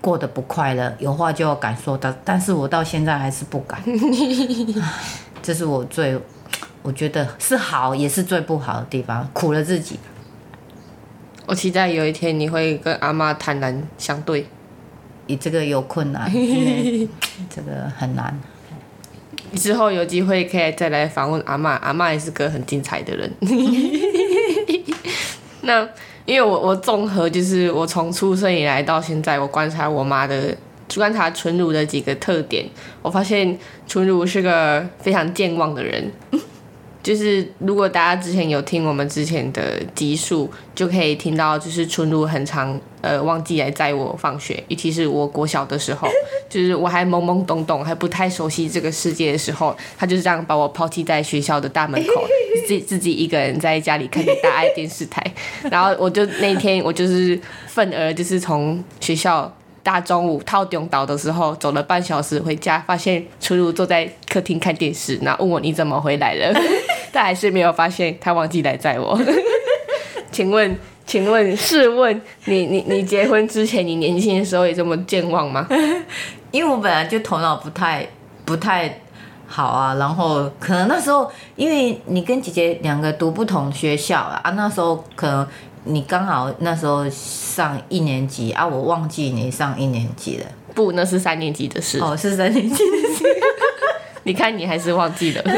[0.00, 2.14] 过得不快乐，有话就要敢说的。
[2.24, 3.80] 但是我到现在还是不敢，
[5.40, 6.20] 这是我最
[6.82, 9.98] 我觉得是好，也是最不好的地方，苦了自己。
[11.46, 14.48] 我期待有一天你会跟阿妈坦然相对，
[15.26, 16.30] 你这个有困难，
[17.48, 18.38] 这个很难。
[19.54, 23.30] 之后有机会可以再来访问阿妈，阿妈也是个很精彩的人。
[25.62, 25.86] 那
[26.24, 30.56] 因为我我综合就是我从出生以来到现在，我观察我妈的
[30.94, 32.66] 观察纯如的几个特点，
[33.02, 36.10] 我发现纯如是个非常健忘的人。
[37.02, 46.08] 就是如果大家之前有听我们之前的集数，就可以听到，就是春露很常呃忘记来载我放学，尤其是我国小的时候，
[46.48, 52.24] 就是我还懵懵懂懂，还不太熟悉这个世界的时候，他就是这样把我抛弃在学校的大门口，
[52.68, 55.20] 自自己一个人在家里看着大爱电视台，
[55.70, 59.52] 然后我就那天我就是愤而就是从学校。
[59.82, 66.54] 大中午套中岛的时候，走了半小时回家，发现初如坐在客厅看电视，然后问我你怎么回来了，
[67.10, 69.18] 但还是没有发现他忘记来载我。
[70.30, 75.66] 请问，请问，试问你你你结婚之前，你年轻的时候也这么健忘吗？
[76.52, 78.06] 因为我本来就头脑不太
[78.44, 79.00] 不太
[79.46, 85.46] 好啊，然后可能那时候因为你跟姐姐两个读不同学校啊，那时候可能。
[85.84, 90.46] 你刚好那时候上一年级啊，我忘记你上一年级了。
[90.74, 91.98] 不，那是三年级的事。
[91.98, 93.24] 哦，是三年级的事。
[94.24, 95.42] 你看，你还是忘记了。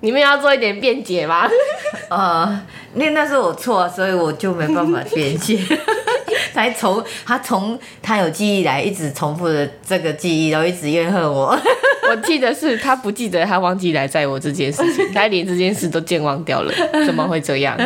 [0.00, 1.48] 你们要做一点辩解吗？
[2.10, 2.60] 呃，
[2.94, 5.58] 那那是我错，所以我就没办法辩解。
[6.52, 11.56] 才从他从他有记忆来，一直重复的这个记忆，然后一直怨恨我。
[12.10, 16.72] 我记得是他不记得他忘记来载我这件事情，他连这件事都健忘掉了，
[17.04, 17.76] 怎么会这样？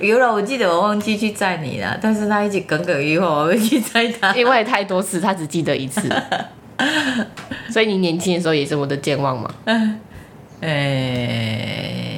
[0.00, 4.34] 有了，我记得我忘记去载你了，但是他一直耿耿于怀，我没去载他。
[4.34, 6.08] 因为太多次，他只记得一次，
[7.70, 9.50] 所以你年轻的时候也是我的健忘吗？
[10.60, 12.16] 诶，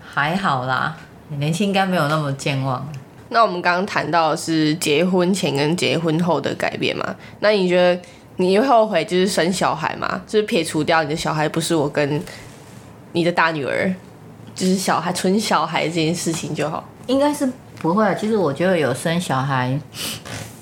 [0.00, 0.96] 还好啦，
[1.38, 2.86] 年轻应该没有那么健忘。
[3.28, 7.14] 那我们刚刚谈到的是结婚前跟结婚后的改变嘛？
[7.40, 8.00] 那你觉得
[8.36, 10.20] 你会后悔就是生小孩吗？
[10.26, 12.22] 就是撇除掉你的小孩不是我跟
[13.12, 13.94] 你的大女儿，
[14.54, 16.84] 就是小孩纯小孩这件事情就好？
[17.06, 18.14] 应该是不会啊。
[18.14, 19.78] 其实我觉得有生小孩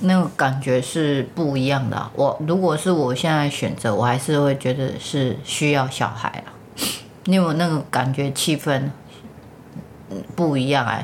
[0.00, 2.10] 那个感觉是不一样的。
[2.14, 6.54] 我如果是我现在选择，我还是会觉得是需要小孩啊，
[7.30, 8.90] 因为那个感觉气氛
[10.34, 11.02] 不一样啊，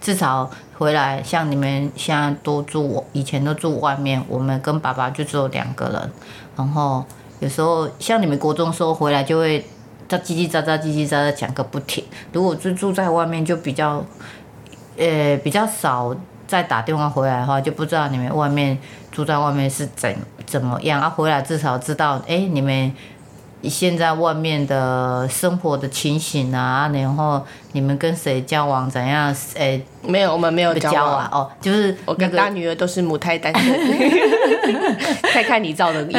[0.00, 0.50] 至少。
[0.78, 6.12] 回来像你们现在都住，以前都住外面，我们跟爸爸就只有两个人。
[6.54, 7.02] 然后
[7.40, 9.64] 有时候像你们国中时候回来就会
[10.06, 12.04] 在叽叽喳喳、叽叽喳喳讲个不停。
[12.30, 14.04] 如果就住在外面就比较，
[14.98, 16.14] 呃，比较少
[16.46, 18.76] 再打电话回来的话，就不知道你们外面
[19.10, 20.14] 住在外面是怎
[20.44, 21.00] 怎么样。
[21.00, 22.92] 啊，回来至少知道，哎，你们。
[23.68, 29.34] 现在外面的生活的情形啊，然后你们跟谁交往怎样？
[29.54, 33.78] 诶，没有，我们没有交往哦，就是我跟大女儿都是母胎单身，
[35.22, 36.18] 看看你造的孽，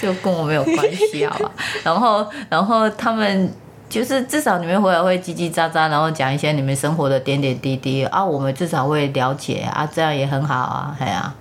[0.00, 1.50] 就跟我没有关系好吧？
[1.82, 3.52] 然后，然后他们
[3.88, 11.34] 就是至少你们回来会叽叽喳喳，然后讲一些你们生活的点点滴滴啊，我们至少会了解啊，这样也很好啊，哎呀，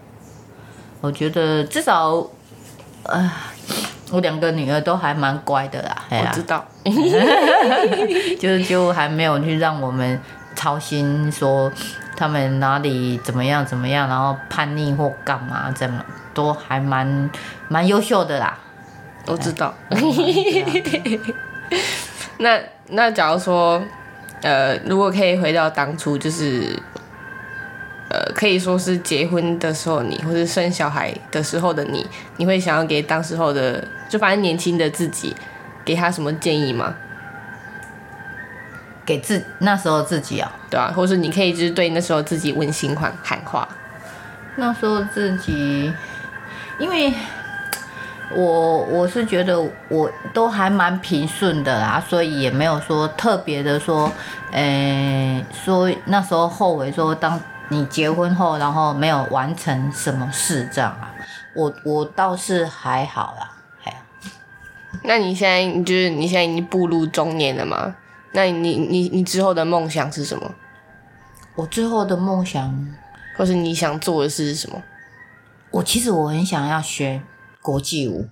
[1.01, 2.25] 我觉得至少，
[3.03, 3.49] 啊。
[4.13, 6.63] 我两个女儿都还蛮乖的啦，我知道，
[8.39, 10.21] 就就还没有去让我们
[10.53, 11.71] 操心，说
[12.15, 17.27] 他们哪里怎么样怎么样，然后叛逆或干嘛，怎么都还蛮
[17.67, 18.55] 蛮优秀的啦。
[19.25, 19.73] 我知道。
[22.37, 22.59] 那
[22.89, 23.81] 那假如说，
[24.43, 26.79] 呃，如果可以回到当初，就是。
[28.09, 32.05] 呃，可以说是结婚的时候你，或是生小孩的时候的你，
[32.37, 35.35] 你会想要给当时候的，就反正年轻的自己，
[35.83, 36.93] 给他什么建议吗？
[39.05, 43.67] 给自那时候自己啊，对啊，或者是你可以就是对那时候自己温馨喊喊话。
[44.55, 45.91] 那时候自己，
[46.79, 47.11] 因为
[48.35, 54.11] 我我是觉得我都还蛮平顺的啦，所以也没有说特别的说，
[54.51, 57.39] 诶，说那时候后悔说，当
[57.69, 61.13] 你结婚后，然后没有完成什么事这样啊，
[61.55, 63.51] 我我倒是还好啦，
[63.83, 64.01] 哎。
[65.03, 67.95] 那你现在就是你现在已经步入中年了吗？
[68.31, 70.53] 那你你你之后的梦想是什么？
[71.55, 72.95] 我之后的梦想，
[73.37, 74.81] 或是你想做的事是什么？
[75.71, 77.21] 我其实我很想要学。
[77.61, 78.27] 国际舞，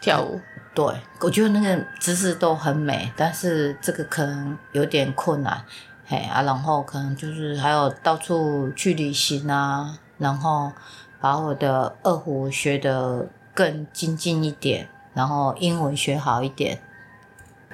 [0.00, 0.40] 跳舞，
[0.74, 0.84] 对
[1.20, 5.64] 我觉得那个姿势都很美，但是这个可能有点困难，
[6.06, 10.70] 嘿啊，然后可能就是还有到处去旅行啊，然后
[11.18, 16.78] 把我的二胡学得更精进一点，然后英文学好一点，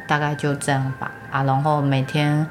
[0.06, 2.46] 大概就这样吧啊，然后每天，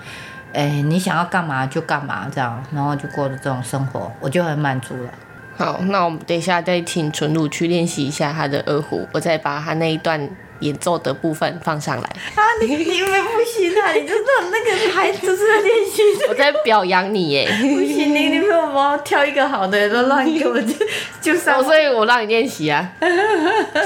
[0.52, 5.14] 哎，你想要干嘛就干嘛这样，然后就过着这种生活，我就很满足了。
[5.58, 10.30] 好，那我们等一下再请纯露去练习一下他的二胡，我再把他那一段。
[10.60, 12.04] 演奏的部分放上来
[12.36, 12.42] 啊！
[12.62, 13.92] 你你们不行啊！
[13.94, 17.48] 你就是那个孩子在练习，我在表扬你耶！
[17.62, 20.74] 不行，你你不要帮我挑一个好的，都让给我就
[21.22, 21.64] 就上。
[21.64, 22.92] 所以我让你练习啊，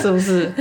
[0.01, 0.51] 是不是？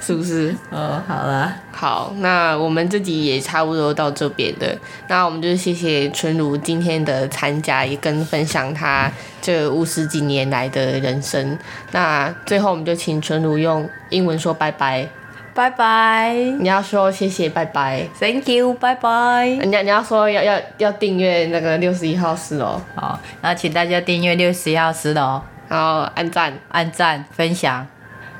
[0.00, 0.54] 是不是？
[0.70, 4.76] 哦，好了，好，那我们这集也差不多到这边的。
[5.08, 11.58] 那我们就谢谢春如今天的参加，也跟分享他这五十几年来的人生。
[11.90, 15.08] 那最后我们就请春如用英文说拜拜。
[15.54, 16.34] 拜拜！
[16.60, 19.46] 你要说谢谢，拜拜，Thank you，拜拜。
[19.46, 27.86] 你你要说要要要订阅那个六十一号室哦，好，那请大家订阅六十一号室哦，然后按赞按赞分享，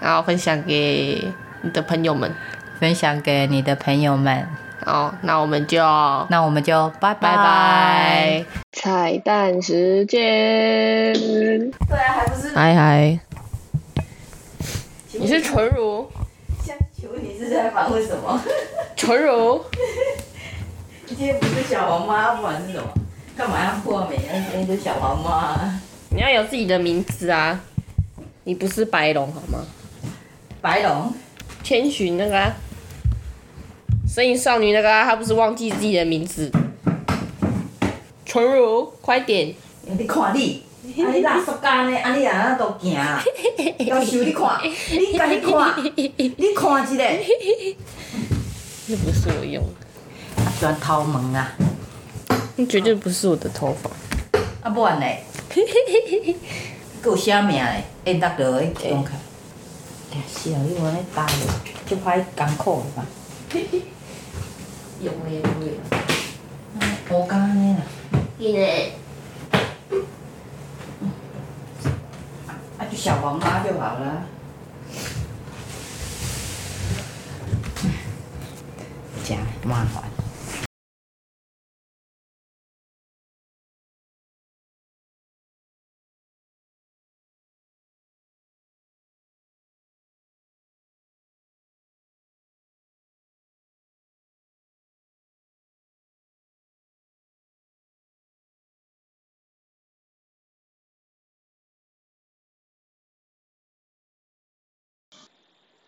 [0.01, 1.23] 然后分享给
[1.61, 2.35] 你的朋友们，
[2.81, 4.47] 分享给你的朋友们。
[4.87, 5.81] 哦，那我们就
[6.29, 8.45] 那我们就拜拜拜。
[8.73, 10.21] 彩蛋时间。
[11.13, 12.53] 对啊，还不是。
[12.55, 13.21] 嗨嗨。
[15.13, 16.11] 你是纯如。
[17.53, 18.41] 在访问什么？
[18.97, 19.65] 纯柔。
[21.07, 22.89] 今天不是小黄妈，不然是什么？
[23.37, 24.19] 干嘛要破名？
[24.55, 25.81] 那是小黄妈。
[26.11, 27.61] 你要有自己的名字啊！
[28.45, 29.65] 你不是白龙好吗？
[30.61, 31.13] 白龙。
[31.63, 32.53] 千寻那个。
[34.09, 36.51] 声音少女那个，他不是忘记自己的名字。
[38.27, 39.55] 纯如，快点。
[39.87, 40.63] 你看你。
[41.05, 41.13] 啊！
[41.13, 41.97] 你拉塑胶呢？
[41.97, 42.15] 啊！
[42.15, 42.95] 你啊那都行，
[43.87, 44.59] 要收你看，
[44.91, 47.05] 你家己看，你看一下。
[48.89, 50.43] 那不是我用的。
[50.43, 51.53] 啊，钻头毛啊！
[52.57, 53.91] 那绝对不是我的头发。
[54.63, 55.23] 啊，不然嘞？
[57.03, 57.85] 佮有啥名嘞？
[58.05, 59.13] 会得到诶，用开。
[60.29, 61.35] 是啊，你往咧打咧，
[61.87, 63.07] 就歹艰苦了吧？
[65.01, 65.79] 用诶用诶。
[67.09, 67.83] 我讲安尼啦。
[72.91, 72.97] 伊嘞。
[72.97, 74.23] 小黄妈就好了，
[79.25, 80.22] 真麻烦。